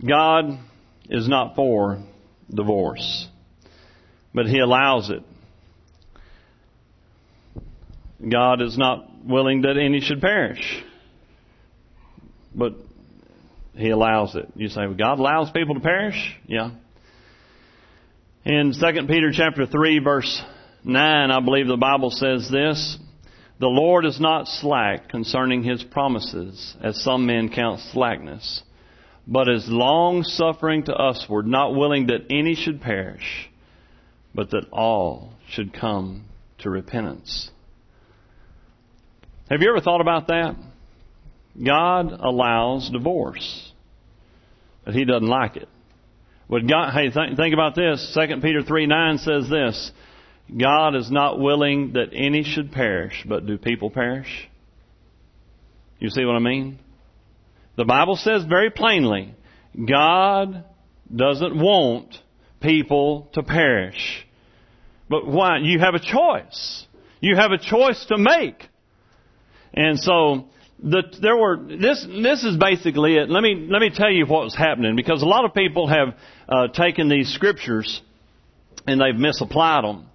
God 0.07 0.59
is 1.09 1.29
not 1.29 1.57
for 1.57 2.03
divorce, 2.53 3.29
but 4.35 4.47
He 4.47 4.59
allows 4.59 5.11
it. 5.11 5.23
God 8.29 8.61
is 8.61 8.77
not 8.77 9.25
willing 9.25 9.63
that 9.63 9.79
any 9.79 10.01
should 10.01 10.21
perish, 10.21 10.85
but 12.55 12.75
he 13.81 13.91
allows 13.91 14.35
it. 14.35 14.47
You 14.55 14.69
say, 14.69 14.87
well, 14.87 14.95
God 14.95 15.19
allows 15.19 15.51
people 15.51 15.75
to 15.75 15.81
perish? 15.81 16.37
Yeah. 16.47 16.71
In 18.45 18.73
2 18.73 19.07
Peter 19.07 19.31
chapter 19.33 19.67
3 19.67 19.99
verse 19.99 20.43
9, 20.85 21.31
I 21.31 21.41
believe 21.41 21.67
the 21.67 21.77
Bible 21.77 22.11
says 22.11 22.49
this, 22.51 22.99
The 23.59 23.67
Lord 23.67 24.07
is 24.07 24.19
not 24.21 24.49
slack 24.49 25.09
concerning 25.09 25.63
His 25.63 25.83
promises, 25.83 26.75
as 26.83 27.03
some 27.03 27.27
men 27.27 27.51
count 27.51 27.81
slackness, 27.93 28.63
but 29.27 29.49
is 29.49 29.67
long 29.69 30.23
suffering 30.23 30.85
to 30.85 30.95
usward, 30.99 31.47
not 31.47 31.75
willing 31.75 32.07
that 32.07 32.27
any 32.31 32.55
should 32.55 32.81
perish, 32.81 33.51
but 34.35 34.51
that 34.51 34.67
all 34.73 35.35
should 35.51 35.75
come 35.75 36.25
to 36.61 36.71
repentance. 36.71 37.51
Have 39.51 39.61
you 39.61 39.69
ever 39.71 39.81
thought 39.81 40.01
about 40.01 40.29
that? 40.29 40.57
God 41.63 42.13
allows 42.13 42.89
divorce, 42.91 43.70
but 44.91 44.97
He 44.97 45.05
doesn't 45.05 45.29
like 45.29 45.55
it. 45.55 45.69
Would 46.49 46.69
God, 46.69 46.93
hey, 46.93 47.11
th- 47.11 47.37
think 47.37 47.55
about 47.55 47.77
this. 47.77 48.13
2 48.13 48.41
Peter 48.41 48.61
3 48.61 48.87
9 48.87 49.19
says 49.19 49.49
this 49.49 49.93
God 50.59 50.97
is 50.97 51.09
not 51.13 51.39
willing 51.39 51.93
that 51.93 52.09
any 52.13 52.43
should 52.43 52.73
perish, 52.73 53.25
but 53.29 53.47
do 53.47 53.57
people 53.57 53.91
perish? 53.91 54.49
You 56.01 56.09
see 56.09 56.25
what 56.25 56.35
I 56.35 56.41
mean? 56.41 56.81
The 57.77 57.85
Bible 57.85 58.17
says 58.17 58.43
very 58.45 58.71
plainly 58.71 59.33
God 59.89 60.65
doesn't 61.15 61.57
want 61.57 62.17
people 62.61 63.29
to 63.35 63.45
perish. 63.45 64.27
But 65.09 65.25
why? 65.25 65.59
You 65.63 65.79
have 65.79 65.95
a 65.95 66.01
choice. 66.01 66.85
You 67.21 67.37
have 67.37 67.53
a 67.53 67.59
choice 67.59 68.05
to 68.07 68.19
make. 68.19 68.69
And 69.73 70.01
so 70.01 70.47
the, 70.83 71.03
there 71.21 71.37
were 71.37 71.57
this 71.57 72.07
this 72.23 72.43
is 72.43 72.57
basically 72.57 73.17
it. 73.17 73.29
Let 73.29 73.43
me 73.43 73.67
let 73.69 73.81
me 73.81 73.91
tell 73.95 74.11
you 74.11 74.27
what 74.27 74.45
was 74.45 74.57
happening 74.57 74.97
because 74.97 75.23
a 75.23 75.27
lot 75.27 75.45
of 75.45 75.55
people 75.55 75.89
have 75.89 76.15
uh, 76.49 76.69
taken 76.69 77.09
these 77.09 77.33
scriptures 77.33 78.01
and 78.87 79.01
they've 79.01 79.15
misapplied 79.15 79.85
them. 79.85 80.07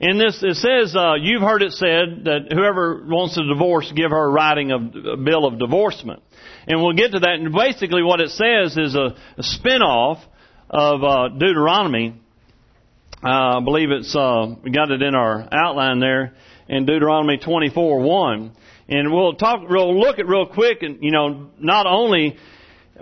In 0.00 0.16
this, 0.16 0.42
it 0.42 0.56
says, 0.56 0.96
uh, 0.96 1.14
you've 1.20 1.42
heard 1.42 1.62
it 1.62 1.72
said 1.72 2.24
that 2.24 2.48
whoever 2.50 3.04
wants 3.06 3.36
a 3.36 3.44
divorce, 3.44 3.92
give 3.94 4.10
her 4.10 4.24
a 4.24 4.30
writing 4.30 4.72
of 4.72 4.80
a 4.94 5.16
bill 5.18 5.44
of 5.44 5.58
divorcement. 5.58 6.22
And 6.66 6.80
we'll 6.80 6.94
get 6.94 7.12
to 7.12 7.18
that. 7.20 7.34
And 7.34 7.52
basically, 7.52 8.02
what 8.02 8.20
it 8.20 8.30
says 8.30 8.78
is 8.78 8.94
a, 8.94 9.14
a 9.36 9.42
spin-off 9.42 10.24
of 10.70 11.04
uh, 11.04 11.28
Deuteronomy. 11.36 12.18
Uh, 13.22 13.58
I 13.58 13.60
believe 13.62 13.90
it's 13.90 14.16
uh, 14.16 14.46
we 14.64 14.70
got 14.70 14.90
it 14.90 15.02
in 15.02 15.14
our 15.14 15.46
outline 15.52 16.00
there 16.00 16.32
in 16.66 16.86
Deuteronomy 16.86 17.36
24:1. 17.36 18.52
And 18.90 19.12
we'll 19.12 19.34
talk, 19.34 19.68
we'll 19.68 19.98
look 19.98 20.18
at 20.18 20.26
real 20.26 20.46
quick 20.46 20.82
and, 20.82 20.98
you 21.00 21.12
know, 21.12 21.50
not 21.58 21.86
only 21.86 22.36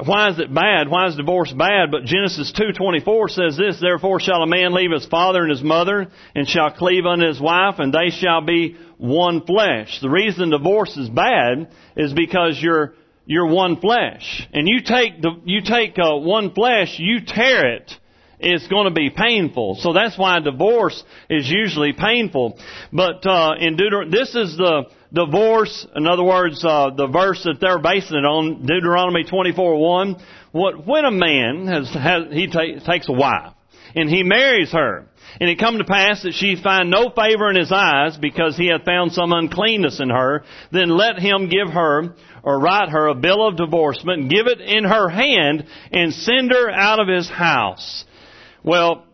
why 0.05 0.31
is 0.31 0.39
it 0.39 0.55
bad? 0.55 0.89
Why 0.89 1.09
is 1.09 1.17
divorce 1.17 1.53
bad? 1.53 1.91
But 1.91 2.05
Genesis 2.05 2.53
2:24 2.53 3.31
says 3.31 3.57
this, 3.57 3.81
therefore 3.81 4.21
shall 4.21 4.43
a 4.43 4.47
man 4.47 4.73
leave 4.73 4.93
his 4.93 5.07
father 5.07 5.43
and 5.43 5.51
his 5.51 5.63
mother 5.63 6.09
and 6.35 6.49
shall 6.49 6.71
cleave 6.71 7.05
unto 7.05 7.27
his 7.27 7.41
wife 7.41 7.77
and 7.79 7.93
they 7.93 8.11
shall 8.11 8.43
be 8.43 8.77
one 8.99 9.45
flesh. 9.45 9.99
The 10.01 10.11
reason 10.11 10.51
divorce 10.51 10.97
is 10.97 11.09
bad 11.09 11.73
is 11.97 12.13
because 12.13 12.61
you're 12.63 12.95
you're 13.27 13.47
one 13.47 13.81
flesh. 13.81 14.47
And 14.53 14.69
you 14.69 14.83
take 14.83 15.21
the 15.21 15.41
you 15.45 15.63
take 15.63 15.99
uh, 15.99 16.17
one 16.17 16.55
flesh, 16.55 16.99
you 16.99 17.21
tear 17.27 17.75
it 17.75 17.93
it's 18.41 18.69
going 18.69 18.85
to 18.85 18.93
be 18.93 19.11
painful. 19.11 19.77
So 19.81 19.93
that's 19.93 20.17
why 20.17 20.39
divorce 20.39 21.03
is 21.29 21.51
usually 21.51 21.93
painful. 21.93 22.59
But 22.93 23.27
uh, 23.27 23.55
in 23.59 23.77
Deuteronomy, 23.77 24.17
this 24.17 24.35
is 24.35 24.57
the 24.57 24.85
divorce. 25.13 25.87
In 25.95 26.07
other 26.07 26.25
words, 26.25 26.65
uh, 26.65 26.91
the 26.97 27.07
verse 27.07 27.43
that 27.45 27.61
they're 27.61 27.79
basing 27.79 28.17
it 28.17 28.25
on, 28.25 28.67
Deuteronomy 28.67 29.25
24:1. 29.25 30.21
What 30.53 30.87
when 30.87 31.05
a 31.05 31.11
man 31.11 31.67
has, 31.67 31.89
has 31.91 32.25
he 32.33 32.47
ta- 32.47 32.85
takes 32.85 33.09
a 33.09 33.13
wife 33.13 33.53
and 33.95 34.09
he 34.09 34.23
marries 34.23 34.71
her, 34.73 35.09
and 35.41 35.49
it 35.49 35.59
come 35.59 35.79
to 35.79 35.85
pass 35.85 36.23
that 36.23 36.35
she 36.35 36.57
find 36.57 36.91
no 36.91 37.11
favor 37.11 37.51
in 37.51 37.57
his 37.57 37.73
eyes 37.73 38.17
because 38.17 38.57
he 38.57 38.67
hath 38.69 38.85
found 38.85 39.13
some 39.13 39.33
uncleanness 39.33 40.01
in 40.01 40.11
her, 40.11 40.45
then 40.73 40.91
let 40.91 41.19
him 41.19 41.49
give 41.49 41.73
her 41.73 42.15
or 42.43 42.61
write 42.61 42.91
her 42.91 43.09
a 43.09 43.15
bill 43.15 43.47
of 43.47 43.57
divorcement, 43.57 44.31
give 44.31 44.47
it 44.47 44.61
in 44.61 44.85
her 44.85 45.09
hand, 45.09 45.65
and 45.93 46.13
send 46.13 46.51
her 46.51 46.71
out 46.71 47.01
of 47.01 47.09
his 47.09 47.29
house. 47.29 48.05
Well, 48.63 49.05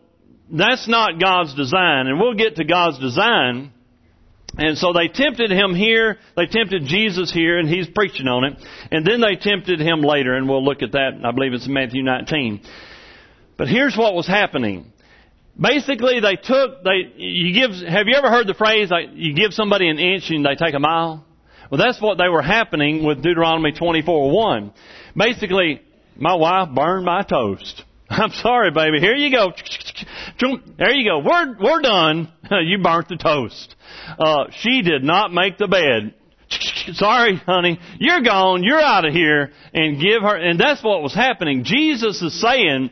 that's 0.51 0.87
not 0.87 1.19
God's 1.19 1.53
design, 1.55 2.07
and 2.07 2.19
we'll 2.19 2.35
get 2.35 2.57
to 2.57 2.65
God's 2.65 2.99
design 2.99 3.71
and 4.57 4.77
so 4.77 4.93
they 4.93 5.07
tempted 5.07 5.51
him 5.51 5.75
here, 5.75 6.17
they 6.37 6.45
tempted 6.45 6.85
Jesus 6.85 7.31
here, 7.31 7.59
and 7.59 7.67
he's 7.67 7.87
preaching 7.87 8.27
on 8.27 8.43
it. 8.45 8.53
And 8.91 9.05
then 9.05 9.21
they 9.21 9.35
tempted 9.35 9.79
him 9.79 10.01
later, 10.01 10.35
and 10.35 10.47
we'll 10.47 10.63
look 10.63 10.81
at 10.81 10.93
that, 10.93 11.19
I 11.23 11.31
believe 11.31 11.53
it's 11.53 11.67
Matthew 11.67 12.03
19. 12.03 12.61
But 13.57 13.67
here's 13.67 13.95
what 13.95 14.13
was 14.13 14.27
happening. 14.27 14.91
Basically, 15.59 16.19
they 16.19 16.35
took, 16.35 16.83
they, 16.83 17.13
you 17.15 17.53
give, 17.53 17.71
have 17.87 18.07
you 18.07 18.15
ever 18.15 18.29
heard 18.29 18.47
the 18.47 18.53
phrase, 18.53 18.89
like, 18.89 19.09
you 19.13 19.33
give 19.33 19.53
somebody 19.53 19.87
an 19.89 19.99
inch 19.99 20.29
and 20.29 20.45
they 20.45 20.55
take 20.55 20.73
a 20.73 20.79
mile? 20.79 21.25
Well, 21.71 21.79
that's 21.79 22.01
what 22.01 22.17
they 22.17 22.29
were 22.29 22.41
happening 22.41 23.03
with 23.03 23.23
Deuteronomy 23.23 23.71
24:1. 23.71 24.73
Basically, 25.15 25.81
my 26.15 26.35
wife 26.35 26.69
burned 26.75 27.05
my 27.05 27.23
toast. 27.23 27.83
I'm 28.09 28.31
sorry, 28.31 28.71
baby. 28.71 28.99
Here 28.99 29.15
you 29.15 29.31
go. 29.31 29.51
There 30.39 30.93
you 30.93 31.09
go. 31.09 31.19
We're, 31.19 31.55
we're 31.59 31.81
done. 31.81 32.31
you 32.63 32.79
burnt 32.81 33.07
the 33.07 33.17
toast. 33.17 33.75
Uh, 34.19 34.45
she 34.51 34.81
did 34.81 35.03
not 35.03 35.33
make 35.33 35.57
the 35.57 35.67
bed. 35.67 36.13
Sorry, 36.93 37.37
honey. 37.37 37.79
You're 37.99 38.21
gone. 38.21 38.63
You're 38.63 38.79
out 38.79 39.05
of 39.05 39.13
here. 39.13 39.51
And 39.73 39.99
give 39.99 40.21
her, 40.21 40.35
and 40.35 40.59
that's 40.59 40.83
what 40.83 41.01
was 41.01 41.13
happening. 41.13 41.63
Jesus 41.63 42.21
is 42.21 42.39
saying, 42.39 42.89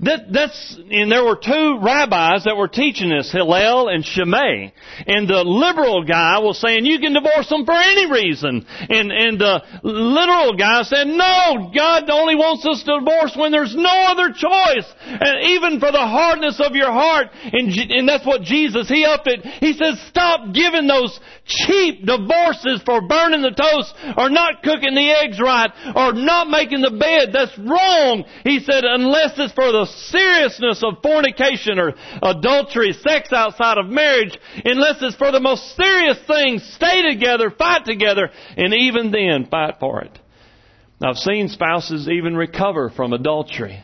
that, 0.00 0.30
that's, 0.30 0.78
and 0.90 1.10
there 1.10 1.24
were 1.24 1.36
two 1.36 1.78
rabbis 1.80 2.44
that 2.44 2.56
were 2.56 2.68
teaching 2.68 3.08
this, 3.08 3.32
Hillel 3.32 3.88
and 3.88 4.04
Shammai. 4.04 4.68
And 5.06 5.26
the 5.26 5.40
liberal 5.40 6.04
guy 6.04 6.38
was 6.40 6.60
saying, 6.60 6.84
you 6.84 7.00
can 7.00 7.14
divorce 7.14 7.48
them 7.48 7.64
for 7.64 7.72
any 7.72 8.10
reason. 8.10 8.66
And, 8.90 9.10
and 9.10 9.40
the 9.40 9.62
literal 9.82 10.54
guy 10.54 10.82
said, 10.82 11.06
no, 11.06 11.72
God 11.74 12.10
only 12.10 12.36
wants 12.36 12.66
us 12.66 12.84
to 12.84 13.00
divorce 13.00 13.32
when 13.36 13.52
there's 13.52 13.74
no 13.74 14.12
other 14.12 14.36
choice. 14.36 14.84
And 15.00 15.48
even 15.56 15.80
for 15.80 15.90
the 15.90 16.04
hardness 16.04 16.60
of 16.60 16.76
your 16.76 16.92
heart. 16.92 17.28
And, 17.32 17.72
and 17.72 18.06
that's 18.06 18.26
what 18.26 18.42
Jesus, 18.42 18.88
he 18.88 19.06
upped 19.06 19.28
it. 19.28 19.40
He 19.64 19.72
says, 19.72 19.98
stop 20.08 20.52
giving 20.52 20.86
those 20.86 21.18
cheap 21.46 22.04
divorces 22.04 22.82
for 22.84 23.00
burning 23.08 23.40
the 23.40 23.56
toast 23.56 23.94
or 24.18 24.28
not 24.28 24.62
cooking 24.62 24.94
the 24.94 25.08
eggs 25.24 25.40
right 25.40 25.70
or 25.94 26.12
not 26.12 26.50
making 26.50 26.82
the 26.82 26.90
bed. 26.90 27.32
That's 27.32 27.56
wrong. 27.58 28.24
He 28.44 28.60
said, 28.60 28.84
unless 28.84 29.38
it's 29.38 29.54
for 29.54 29.72
the 29.72 29.85
seriousness 29.86 30.82
of 30.82 31.02
fornication 31.02 31.78
or 31.78 31.94
adultery, 32.22 32.92
sex 32.92 33.32
outside 33.32 33.78
of 33.78 33.86
marriage, 33.86 34.38
unless 34.64 34.96
it's 35.02 35.16
for 35.16 35.32
the 35.32 35.40
most 35.40 35.76
serious 35.76 36.18
things, 36.26 36.62
stay 36.74 37.02
together, 37.12 37.50
fight 37.50 37.84
together, 37.84 38.30
and 38.56 38.74
even 38.74 39.10
then 39.10 39.46
fight 39.50 39.76
for 39.80 40.02
it. 40.02 40.18
I've 41.02 41.16
seen 41.16 41.48
spouses 41.48 42.08
even 42.08 42.36
recover 42.36 42.90
from 42.90 43.12
adultery 43.12 43.82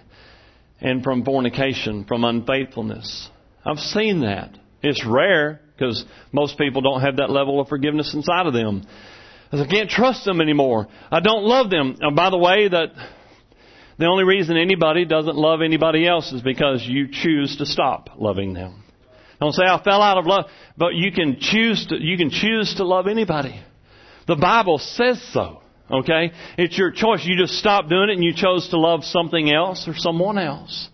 and 0.81 1.05
from 1.05 1.25
fornication, 1.25 2.05
from 2.05 2.25
unfaithfulness. 2.25 3.29
I've 3.65 3.79
seen 3.79 4.21
that. 4.23 4.59
It's 4.83 5.05
rare 5.07 5.61
because 5.77 6.05
most 6.33 6.59
people 6.59 6.83
don't 6.83 7.03
have 7.03 7.17
that 7.17 7.31
level 7.31 7.61
of 7.61 7.69
forgiveness 7.69 8.15
inside 8.15 8.47
of 8.47 8.53
them. 8.53 8.85
I 9.53 9.67
can't 9.67 9.91
trust 9.91 10.25
them 10.25 10.41
anymore. 10.41 10.89
I 11.11 11.21
don't 11.21 11.45
love 11.45 11.69
them. 11.69 11.97
And 12.01 12.17
by 12.17 12.31
the 12.31 12.39
way, 12.39 12.69
that 12.69 12.93
the 13.99 14.07
only 14.07 14.25
reason 14.25 14.57
anybody 14.57 15.05
doesn't 15.05 15.37
love 15.37 15.61
anybody 15.63 16.07
else 16.07 16.33
is 16.33 16.43
because 16.43 16.85
you 16.87 17.09
choose 17.11 17.57
to 17.57 17.67
stop 17.67 18.11
loving 18.17 18.53
them. 18.53 18.83
Don't 19.41 19.53
say 19.53 19.65
I 19.65 19.83
fell 19.83 20.03
out 20.03 20.19
of 20.19 20.27
love, 20.27 20.45
but 20.77 20.95
you 20.95 21.11
can 21.13 21.39
choose 21.41 21.87
to, 21.89 21.97
you 22.01 22.17
can 22.17 22.31
choose 22.31 22.75
to 22.77 22.85
love 22.85 23.07
anybody. 23.07 23.61
The 24.27 24.37
Bible 24.37 24.79
says 24.79 25.21
so. 25.33 25.63
Okay? 25.91 26.33
It's 26.57 26.79
your 26.79 26.91
choice. 26.91 27.25
You 27.25 27.37
just 27.37 27.55
stop 27.55 27.89
doing 27.89 28.09
it 28.09 28.15
and 28.15 28.25
you 28.25 28.33
chose 28.35 28.69
to 28.71 28.79
love 28.79 29.05
something 29.05 29.53
else 29.53 29.87
or 29.89 29.95
someone 29.97 30.39
else. 30.39 30.89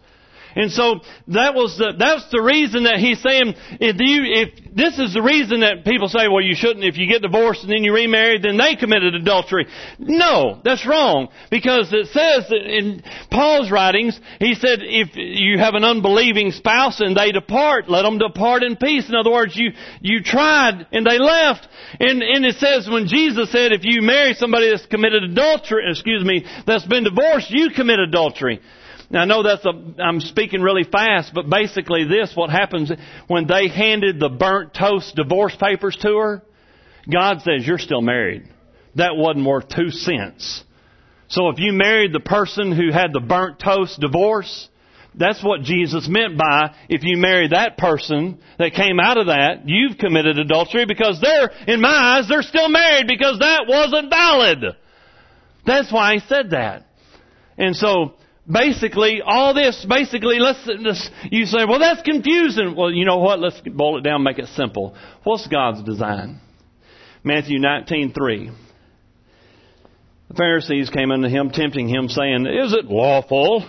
And 0.57 0.71
so 0.73 1.01
that 1.29 1.55
was 1.55 1.77
the, 1.79 1.95
that's 1.99 2.31
the 2.31 2.43
reason 2.43 2.85
that 2.85 2.97
he's 2.97 3.21
saying, 3.23 3.55
if 3.81 3.97
you, 3.99 4.25
if 4.25 4.75
this 4.75 4.99
is 4.99 5.15
the 5.15 5.23
reason 5.23 5.61
that 5.61 5.85
people 5.85 6.09
say, 6.09 6.29
well, 6.29 6.43
you 6.43 6.55
shouldn't, 6.55 6.85
if 6.85 6.97
you 6.97 7.09
get 7.09 7.23
divorced 7.23 7.63
and 7.63 7.73
then 7.73 7.85
you 7.85 7.93
remarry, 7.93 8.39
then 8.39 8.57
they 8.57 8.77
committed 8.77 9.15
adultery. 9.15 9.67
No, 9.99 10.61
that's 10.65 10.87
wrong. 10.87 11.29
Because 11.51 11.93
it 11.93 12.09
says 12.09 12.51
in 12.51 13.03
Paul's 13.31 13.71
writings, 13.71 14.19
he 14.39 14.55
said, 14.55 14.81
if 14.83 15.11
you 15.15 15.59
have 15.59 15.75
an 15.75 15.85
unbelieving 15.85 16.53
spouse 16.53 17.01
and 17.01 17.17
they 17.17 17.33
depart, 17.33 17.89
let 17.89 18.03
them 18.03 18.19
depart 18.19 18.63
in 18.63 18.77
peace. 18.77 19.09
In 19.09 19.15
other 19.15 19.33
words, 19.33 19.57
you, 19.57 19.73
you 20.01 20.23
tried 20.23 20.87
and 20.93 21.07
they 21.07 21.19
left. 21.19 21.67
And, 22.01 22.23
and 22.23 22.45
it 22.45 22.57
says 22.57 22.89
when 22.89 23.07
Jesus 23.07 23.51
said, 23.53 23.73
if 23.73 23.83
you 23.85 24.03
marry 24.03 24.35
somebody 24.35 24.71
that's 24.71 24.87
committed 24.87 25.25
adultery, 25.25 25.91
excuse 25.91 26.25
me, 26.25 26.45
that's 26.67 26.87
been 26.87 27.05
divorced, 27.05 27.51
you 27.51 27.71
commit 27.71 27.99
adultery. 27.99 28.61
Now 29.11 29.23
I 29.23 29.25
know 29.25 29.43
that's 29.43 29.65
a, 29.65 30.03
I'm 30.03 30.21
speaking 30.21 30.61
really 30.61 30.85
fast, 30.85 31.33
but 31.35 31.49
basically 31.49 32.05
this, 32.05 32.33
what 32.35 32.51
happens 32.51 32.93
when 33.27 33.47
they 33.47 33.69
handed 33.69 34.21
the 34.21 34.29
burnt 34.29 34.75
toast 34.75 35.17
divorce 35.17 35.57
papers 35.57 35.97
to 36.03 36.17
her, 36.17 36.43
God 37.11 37.41
says, 37.41 37.67
you're 37.67 37.79
still 37.79 38.03
married. 38.03 38.49
That 38.97 39.17
wasn't 39.17 39.47
worth 39.47 39.69
two 39.69 39.91
cents. 39.91 40.63
So 41.29 41.49
if 41.49 41.59
you 41.59 41.73
married 41.73 42.13
the 42.13 42.21
person 42.21 42.73
who 42.73 42.93
had 42.93 43.13
the 43.13 43.21
burnt 43.21 43.59
toast 43.59 43.99
divorce, 44.01 44.69
that's 45.15 45.43
what 45.43 45.63
Jesus 45.63 46.07
meant 46.09 46.39
by 46.39 46.75
if 46.89 47.03
you 47.03 47.17
marry 47.17 47.49
that 47.49 47.77
person 47.77 48.39
that 48.59 48.73
came 48.75 49.01
out 49.01 49.19
of 49.19 49.27
that, 49.27 49.67
you've 49.67 49.99
committed 49.99 50.39
adultery 50.39 50.85
because 50.87 51.21
they're, 51.21 51.51
in 51.67 51.81
my 51.81 51.89
eyes, 51.89 52.29
they're 52.29 52.43
still 52.43 52.69
married 52.69 53.07
because 53.09 53.39
that 53.39 53.65
wasn't 53.67 54.11
valid. 54.11 54.77
That's 55.67 55.93
why 55.93 56.15
he 56.15 56.21
said 56.21 56.51
that. 56.51 56.87
And 57.57 57.75
so, 57.75 58.15
basically, 58.51 59.21
all 59.25 59.55
this, 59.55 59.85
basically, 59.89 60.39
let's, 60.39 60.67
you 61.31 61.47
say, 61.47 61.65
well, 61.69 61.79
that's 61.79 62.03
confusing. 62.03 62.75
Well, 62.77 62.91
you 62.91 63.05
know 63.05 63.19
what? 63.19 63.41
Let's 63.41 63.61
boil 63.61 63.99
it 63.99 64.03
down, 64.03 64.23
make 64.23 64.39
it 64.39 64.49
simple. 64.49 64.97
What's 65.25 65.47
God's 65.47 65.83
design? 65.83 66.41
Matthew 67.23 67.59
19:3. 67.59 68.55
The 70.29 70.35
Pharisees 70.35 70.91
came 70.91 71.11
unto 71.11 71.29
him, 71.29 71.51
tempting 71.51 71.89
him, 71.89 72.09
saying, 72.09 72.47
Is 72.47 72.75
it 72.75 72.85
lawful 72.85 73.65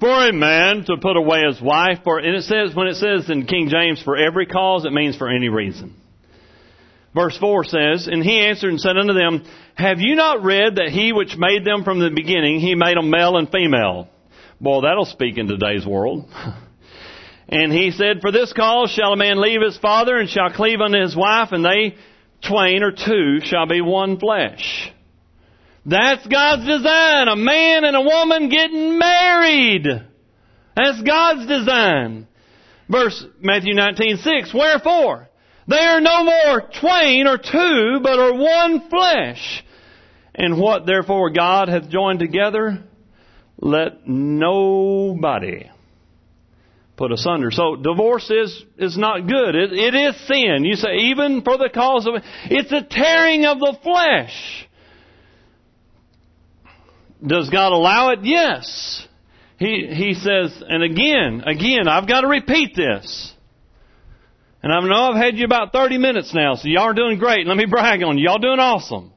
for 0.00 0.28
a 0.28 0.32
man 0.32 0.84
to 0.86 0.96
put 0.96 1.16
away 1.16 1.42
his 1.46 1.60
wife? 1.62 2.00
For, 2.02 2.18
and 2.18 2.34
it 2.34 2.42
says, 2.42 2.74
when 2.74 2.88
it 2.88 2.96
says 2.96 3.30
in 3.30 3.46
King 3.46 3.68
James, 3.68 4.02
for 4.02 4.16
every 4.16 4.46
cause, 4.46 4.84
it 4.84 4.92
means 4.92 5.16
for 5.16 5.28
any 5.28 5.48
reason. 5.48 5.94
Verse 7.14 7.36
4 7.38 7.64
says, 7.64 8.08
And 8.10 8.24
he 8.24 8.40
answered 8.40 8.70
and 8.70 8.80
said 8.80 8.96
unto 8.96 9.12
them, 9.12 9.44
Have 9.74 10.00
you 10.00 10.16
not 10.16 10.42
read 10.42 10.76
that 10.76 10.88
he 10.90 11.12
which 11.12 11.36
made 11.36 11.64
them 11.64 11.84
from 11.84 12.00
the 12.00 12.10
beginning, 12.10 12.60
he 12.60 12.74
made 12.74 12.96
them 12.96 13.10
male 13.10 13.36
and 13.36 13.50
female? 13.50 14.08
Boy, 14.60 14.82
that'll 14.82 15.06
speak 15.06 15.38
in 15.38 15.46
today's 15.46 15.86
world. 15.86 16.28
and 17.48 17.72
he 17.72 17.90
said, 17.92 18.20
For 18.20 18.30
this 18.30 18.52
cause 18.52 18.90
shall 18.90 19.14
a 19.14 19.16
man 19.16 19.40
leave 19.40 19.62
his 19.62 19.78
father 19.78 20.16
and 20.16 20.28
shall 20.28 20.52
cleave 20.52 20.80
unto 20.80 21.00
his 21.00 21.16
wife, 21.16 21.48
and 21.52 21.64
they 21.64 21.96
twain 22.46 22.82
or 22.82 22.92
two 22.92 23.40
shall 23.42 23.66
be 23.66 23.80
one 23.80 24.18
flesh. 24.18 24.92
That's 25.86 26.26
God's 26.26 26.66
design. 26.66 27.28
A 27.28 27.36
man 27.36 27.84
and 27.84 27.96
a 27.96 28.02
woman 28.02 28.50
getting 28.50 28.98
married. 28.98 29.86
That's 30.76 31.02
God's 31.02 31.46
design. 31.46 32.26
Verse 32.88 33.24
Matthew 33.40 33.74
19, 33.74 34.18
6. 34.18 34.54
Wherefore? 34.54 35.28
They 35.68 35.78
are 35.78 36.00
no 36.00 36.24
more 36.24 36.70
twain 36.80 37.26
or 37.26 37.38
two, 37.38 38.00
but 38.02 38.18
are 38.18 38.34
one 38.34 38.90
flesh. 38.90 39.64
And 40.34 40.58
what 40.58 40.84
therefore 40.84 41.30
God 41.30 41.68
hath 41.68 41.88
joined 41.88 42.18
together, 42.18 42.82
let 43.60 44.08
nobody 44.08 45.70
put 46.96 47.12
asunder. 47.12 47.50
So 47.50 47.76
divorce 47.76 48.30
is, 48.30 48.64
is 48.78 48.96
not 48.96 49.26
good. 49.26 49.54
It, 49.54 49.72
it 49.72 49.94
is 49.94 50.16
sin. 50.26 50.64
You 50.64 50.74
say, 50.74 50.96
even 51.10 51.42
for 51.42 51.56
the 51.58 51.70
cause 51.72 52.06
of 52.06 52.14
it, 52.16 52.22
it's 52.44 52.72
a 52.72 52.82
tearing 52.82 53.44
of 53.44 53.58
the 53.58 53.78
flesh. 53.82 54.66
Does 57.26 57.50
God 57.50 57.72
allow 57.72 58.10
it? 58.10 58.20
Yes. 58.22 59.06
He, 59.58 59.88
he 59.92 60.14
says, 60.14 60.62
and 60.66 60.82
again, 60.82 61.42
again, 61.46 61.86
I've 61.86 62.08
got 62.08 62.22
to 62.22 62.28
repeat 62.28 62.74
this. 62.74 63.34
And 64.62 64.72
I 64.72 64.80
know 64.80 65.12
I've 65.12 65.22
had 65.22 65.36
you 65.36 65.44
about 65.44 65.72
30 65.72 65.98
minutes 65.98 66.34
now, 66.34 66.54
so 66.54 66.68
y'all 66.68 66.84
are 66.84 66.94
doing 66.94 67.18
great. 67.18 67.46
Let 67.46 67.56
me 67.56 67.66
brag 67.66 68.02
on 68.02 68.16
you. 68.18 68.24
Y'all 68.24 68.38
doing 68.38 68.58
awesome. 68.58 69.12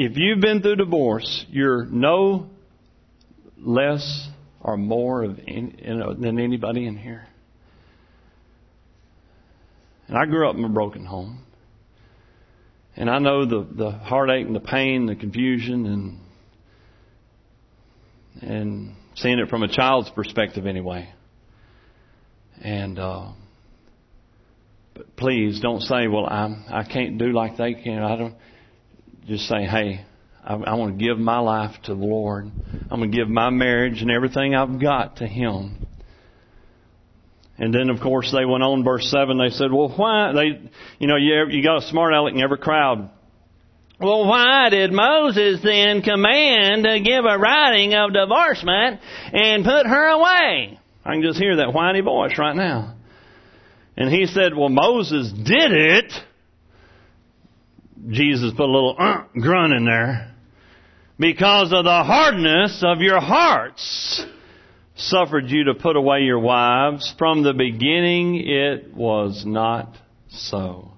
If 0.00 0.16
you've 0.16 0.40
been 0.40 0.62
through 0.62 0.76
divorce, 0.76 1.44
you're 1.50 1.84
no 1.84 2.46
less 3.56 4.28
or 4.60 4.76
more 4.76 5.24
of 5.24 5.40
any, 5.40 5.74
you 5.76 5.94
know, 5.96 6.14
than 6.14 6.38
anybody 6.38 6.86
in 6.86 6.96
here. 6.96 7.26
And 10.06 10.16
I 10.16 10.24
grew 10.26 10.48
up 10.48 10.54
in 10.54 10.62
a 10.62 10.68
broken 10.68 11.04
home. 11.04 11.40
And 12.94 13.10
I 13.10 13.18
know 13.18 13.44
the, 13.44 13.66
the 13.74 13.90
heartache 13.90 14.46
and 14.46 14.54
the 14.54 14.60
pain, 14.60 15.06
the 15.06 15.16
confusion, 15.16 15.86
and 15.86 16.20
and 18.40 18.94
seeing 19.16 19.40
it 19.40 19.48
from 19.48 19.64
a 19.64 19.68
child's 19.68 20.10
perspective 20.10 20.64
anyway. 20.64 21.12
And 22.62 23.00
uh, 23.00 23.32
but 24.94 25.16
please 25.16 25.58
don't 25.58 25.80
say, 25.80 26.06
"Well, 26.06 26.26
I'm 26.26 26.66
I 26.70 26.84
can't 26.84 27.18
do 27.18 27.32
like 27.32 27.56
they 27.56 27.74
can." 27.74 28.04
I 28.04 28.16
don't. 28.16 28.34
Just 29.28 29.46
say, 29.46 29.64
"Hey, 29.64 30.04
I, 30.42 30.54
I 30.54 30.74
want 30.74 30.98
to 30.98 31.04
give 31.04 31.18
my 31.18 31.38
life 31.38 31.76
to 31.84 31.94
the 31.94 32.04
Lord. 32.04 32.50
I'm 32.90 32.98
going 32.98 33.12
to 33.12 33.16
give 33.16 33.28
my 33.28 33.50
marriage 33.50 34.00
and 34.00 34.10
everything 34.10 34.54
I've 34.54 34.80
got 34.80 35.18
to 35.18 35.26
Him." 35.26 35.86
And 37.58 37.74
then, 37.74 37.90
of 37.90 38.00
course, 38.00 38.32
they 38.32 38.44
went 38.44 38.62
on, 38.62 38.84
verse 38.84 39.10
7, 39.10 39.36
they 39.36 39.50
said, 39.50 39.72
well, 39.72 39.88
why? 39.88 40.32
They, 40.32 40.70
you 41.00 41.08
know, 41.08 41.16
you, 41.16 41.46
you 41.50 41.62
got 41.62 41.82
a 41.82 41.86
smart 41.88 42.14
aleck 42.14 42.34
in 42.34 42.40
every 42.40 42.58
crowd. 42.58 43.10
Well, 44.00 44.28
why 44.28 44.68
did 44.70 44.92
Moses 44.92 45.60
then 45.62 46.02
command 46.02 46.84
to 46.84 47.00
give 47.00 47.24
a 47.24 47.36
writing 47.36 47.94
of 47.94 48.12
divorcement 48.12 49.00
and 49.32 49.64
put 49.64 49.86
her 49.86 50.06
away? 50.06 50.78
I 51.04 51.12
can 51.14 51.22
just 51.22 51.40
hear 51.40 51.56
that 51.56 51.74
whiny 51.74 52.00
voice 52.00 52.38
right 52.38 52.54
now. 52.54 52.94
And 53.96 54.08
he 54.08 54.26
said, 54.26 54.56
well, 54.56 54.68
Moses 54.68 55.32
did 55.32 55.72
it. 55.72 56.12
Jesus 58.08 58.52
put 58.52 58.64
a 58.64 58.72
little 58.72 58.96
uh, 58.98 59.24
grunt 59.34 59.72
in 59.72 59.84
there. 59.84 60.34
Because 61.18 61.72
of 61.72 61.84
the 61.84 62.04
hardness 62.04 62.82
of 62.84 63.00
your 63.00 63.20
hearts. 63.20 64.24
suffered 64.98 65.48
you 65.48 65.64
to 65.64 65.74
put 65.74 65.96
away 65.96 66.20
your 66.20 66.38
wives. 66.38 67.14
From 67.18 67.42
the 67.42 67.54
beginning 67.54 68.36
it 68.36 68.94
was 68.94 69.44
not 69.46 69.96
so. 70.28 70.92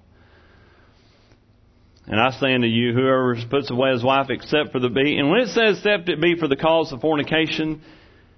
And 2.07 2.19
I 2.19 2.31
say 2.31 2.53
unto 2.53 2.67
you, 2.67 2.93
whoever 2.93 3.37
puts 3.49 3.71
away 3.71 3.91
his 3.91 4.03
wife 4.03 4.29
except 4.29 4.71
for 4.71 4.79
the 4.79 4.89
be, 4.89 5.17
and 5.17 5.29
when 5.29 5.41
it 5.41 5.49
says 5.49 5.77
except 5.77 6.09
it 6.09 6.19
be 6.19 6.35
for 6.37 6.47
the 6.47 6.55
cause 6.55 6.91
of 6.91 6.99
fornication, 6.99 7.81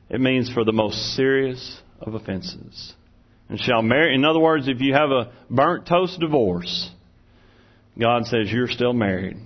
it 0.09 0.19
means 0.19 0.51
for 0.51 0.63
the 0.63 0.73
most 0.73 1.15
serious 1.15 1.81
of 1.99 2.13
offenses. 2.13 2.93
And 3.49 3.59
shall 3.59 3.81
marry, 3.81 4.15
in 4.15 4.25
other 4.25 4.39
words, 4.39 4.67
if 4.67 4.79
you 4.79 4.93
have 4.93 5.11
a 5.11 5.31
burnt 5.49 5.87
toast 5.87 6.19
divorce, 6.19 6.91
God 7.99 8.25
says 8.25 8.51
you're 8.51 8.67
still 8.67 8.93
married. 8.93 9.37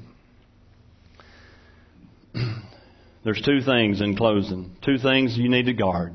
There's 3.24 3.42
two 3.42 3.62
things 3.62 4.00
in 4.00 4.16
closing. 4.16 4.78
Two 4.86 4.98
things 4.98 5.38
you 5.38 5.50
need 5.50 5.66
to 5.66 5.74
guard. 5.74 6.14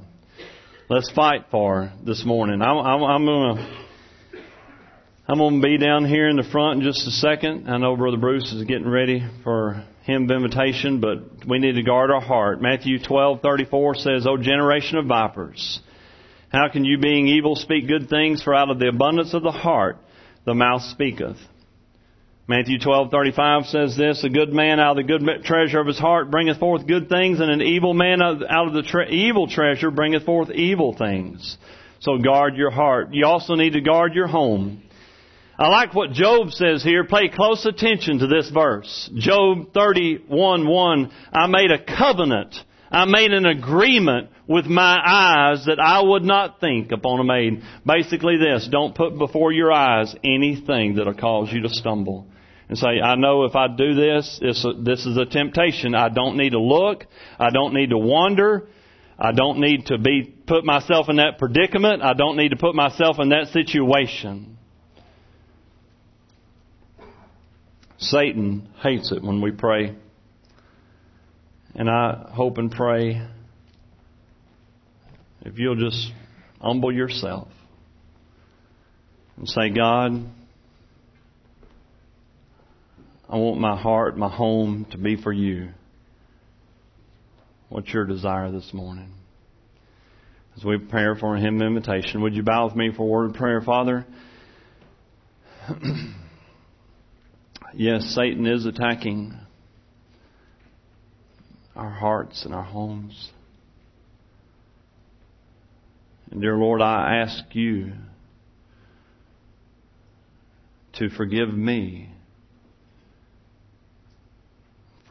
Let's 0.88 1.10
fight 1.10 1.46
for 1.50 1.92
this 2.04 2.24
morning. 2.24 2.62
I'm, 2.62 2.78
I'm, 2.78 3.02
I'm 3.02 3.24
going 3.24 3.56
to. 3.56 3.82
I'm 5.28 5.38
going 5.38 5.62
to 5.62 5.66
be 5.66 5.78
down 5.78 6.04
here 6.04 6.28
in 6.28 6.36
the 6.36 6.42
front 6.42 6.80
in 6.80 6.84
just 6.84 7.06
a 7.06 7.10
second. 7.12 7.70
I 7.70 7.78
know 7.78 7.96
Brother 7.96 8.16
Bruce 8.16 8.52
is 8.52 8.64
getting 8.64 8.88
ready 8.88 9.22
for 9.44 9.84
hymn 10.02 10.24
of 10.24 10.30
invitation, 10.32 11.00
but 11.00 11.46
we 11.46 11.60
need 11.60 11.76
to 11.76 11.82
guard 11.82 12.10
our 12.10 12.20
heart. 12.20 12.60
Matthew 12.60 12.98
12:34 12.98 13.94
says, 13.98 14.26
"O 14.26 14.36
generation 14.36 14.98
of 14.98 15.06
vipers, 15.06 15.80
how 16.48 16.68
can 16.68 16.84
you 16.84 16.98
being 16.98 17.28
evil 17.28 17.54
speak 17.54 17.86
good 17.86 18.08
things 18.08 18.42
for 18.42 18.52
out 18.52 18.70
of 18.70 18.80
the 18.80 18.88
abundance 18.88 19.32
of 19.32 19.42
the 19.42 19.52
heart 19.52 19.98
the 20.44 20.54
mouth 20.54 20.82
speaketh?" 20.82 21.38
Matthew 22.52 22.78
12:35 22.78 23.64
says 23.64 23.96
this, 23.96 24.24
a 24.24 24.28
good 24.28 24.52
man 24.52 24.78
out 24.78 24.98
of 24.98 25.06
the 25.06 25.18
good 25.18 25.42
treasure 25.42 25.80
of 25.80 25.86
his 25.86 25.98
heart 25.98 26.30
bringeth 26.30 26.58
forth 26.58 26.86
good 26.86 27.08
things 27.08 27.40
and 27.40 27.50
an 27.50 27.62
evil 27.62 27.94
man 27.94 28.20
out 28.20 28.42
of 28.42 28.74
the 28.74 28.82
tre- 28.82 29.08
evil 29.08 29.46
treasure 29.46 29.90
bringeth 29.90 30.26
forth 30.26 30.50
evil 30.50 30.94
things. 30.94 31.56
So 32.00 32.18
guard 32.18 32.58
your 32.58 32.70
heart. 32.70 33.14
You 33.14 33.24
also 33.24 33.54
need 33.54 33.72
to 33.72 33.80
guard 33.80 34.14
your 34.14 34.26
home. 34.26 34.82
I 35.58 35.68
like 35.68 35.94
what 35.94 36.12
Job 36.12 36.50
says 36.50 36.82
here. 36.82 37.04
Pay 37.04 37.30
close 37.30 37.64
attention 37.64 38.18
to 38.18 38.26
this 38.26 38.50
verse. 38.50 39.08
Job 39.14 39.72
31:1. 39.72 41.10
I 41.32 41.46
made 41.46 41.70
a 41.70 41.82
covenant. 41.82 42.54
I 42.90 43.06
made 43.06 43.32
an 43.32 43.46
agreement 43.46 44.28
with 44.46 44.66
my 44.66 45.00
eyes 45.02 45.64
that 45.64 45.80
I 45.80 46.02
would 46.02 46.22
not 46.22 46.60
think 46.60 46.92
upon 46.92 47.18
a 47.18 47.24
maid. 47.24 47.62
Basically 47.86 48.36
this, 48.36 48.68
don't 48.70 48.94
put 48.94 49.16
before 49.16 49.52
your 49.52 49.72
eyes 49.72 50.14
anything 50.22 50.96
that'll 50.96 51.14
cause 51.14 51.50
you 51.50 51.62
to 51.62 51.70
stumble 51.70 52.26
and 52.72 52.78
say, 52.78 53.02
I 53.04 53.16
know 53.16 53.44
if 53.44 53.54
I 53.54 53.68
do 53.68 53.94
this, 53.94 54.38
this, 54.40 54.66
this 54.78 55.04
is 55.04 55.18
a 55.18 55.26
temptation. 55.26 55.94
I 55.94 56.08
don't 56.08 56.38
need 56.38 56.52
to 56.52 56.58
look. 56.58 57.04
I 57.38 57.50
don't 57.50 57.74
need 57.74 57.90
to 57.90 57.98
wonder. 57.98 58.66
I 59.18 59.32
don't 59.32 59.58
need 59.58 59.84
to 59.88 59.98
be, 59.98 60.22
put 60.46 60.64
myself 60.64 61.10
in 61.10 61.16
that 61.16 61.36
predicament. 61.38 62.02
I 62.02 62.14
don't 62.14 62.38
need 62.38 62.48
to 62.48 62.56
put 62.56 62.74
myself 62.74 63.18
in 63.18 63.28
that 63.28 63.48
situation. 63.48 64.56
Satan 67.98 68.66
hates 68.82 69.12
it 69.12 69.22
when 69.22 69.42
we 69.42 69.50
pray. 69.50 69.94
And 71.74 71.90
I 71.90 72.30
hope 72.32 72.56
and 72.56 72.70
pray 72.70 73.20
if 75.42 75.58
you'll 75.58 75.76
just 75.76 76.10
humble 76.58 76.90
yourself 76.90 77.48
and 79.36 79.46
say, 79.46 79.68
God, 79.68 80.24
I 83.32 83.36
want 83.36 83.58
my 83.58 83.80
heart, 83.80 84.18
my 84.18 84.28
home 84.28 84.86
to 84.90 84.98
be 84.98 85.16
for 85.16 85.32
you. 85.32 85.70
What's 87.70 87.90
your 87.90 88.04
desire 88.04 88.52
this 88.52 88.74
morning? 88.74 89.10
As 90.54 90.62
we 90.62 90.76
prepare 90.76 91.14
for 91.14 91.34
a 91.34 91.40
hymn 91.40 91.62
of 91.62 91.66
invitation, 91.66 92.20
would 92.20 92.34
you 92.34 92.42
bow 92.42 92.66
with 92.66 92.76
me 92.76 92.90
for 92.94 93.04
a 93.04 93.06
word 93.06 93.30
of 93.30 93.36
prayer, 93.36 93.62
Father? 93.62 94.04
yes, 97.72 98.02
Satan 98.14 98.46
is 98.46 98.66
attacking 98.66 99.32
our 101.74 101.88
hearts 101.88 102.44
and 102.44 102.54
our 102.54 102.62
homes. 102.62 103.30
And 106.30 106.42
dear 106.42 106.58
Lord, 106.58 106.82
I 106.82 107.22
ask 107.22 107.44
you 107.54 107.94
to 110.98 111.08
forgive 111.08 111.48
me 111.48 112.11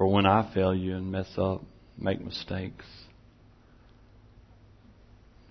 for 0.01 0.07
when 0.07 0.25
I 0.25 0.51
fail 0.51 0.73
you 0.73 0.95
and 0.95 1.11
mess 1.11 1.29
up, 1.37 1.61
make 1.95 2.25
mistakes. 2.25 2.85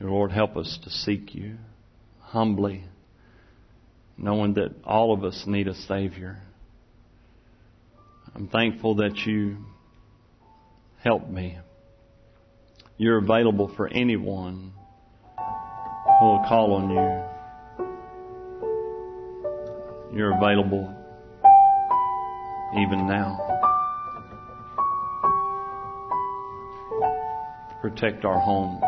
Lord, 0.00 0.32
help 0.32 0.56
us 0.56 0.76
to 0.82 0.90
seek 0.90 1.36
you 1.36 1.56
humbly, 2.18 2.82
knowing 4.18 4.54
that 4.54 4.74
all 4.82 5.12
of 5.12 5.22
us 5.22 5.44
need 5.46 5.68
a 5.68 5.74
Savior. 5.76 6.38
I'm 8.34 8.48
thankful 8.48 8.96
that 8.96 9.18
you 9.24 9.58
help 10.98 11.28
me. 11.28 11.56
You're 12.96 13.18
available 13.18 13.72
for 13.76 13.86
anyone 13.86 14.72
who 16.18 16.26
will 16.26 16.44
call 16.48 16.72
on 16.72 16.90
you. 20.10 20.18
You're 20.18 20.36
available 20.36 20.92
even 22.76 23.06
now. 23.06 23.49
Protect 27.80 28.24
our 28.24 28.38
homes. 28.38 28.82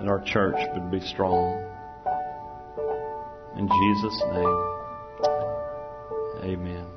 And 0.00 0.08
our 0.08 0.22
church 0.24 0.56
would 0.74 0.90
be 0.90 1.00
strong. 1.00 1.66
In 3.56 3.68
Jesus' 3.68 4.22
name, 4.32 4.56
amen. 6.44 6.89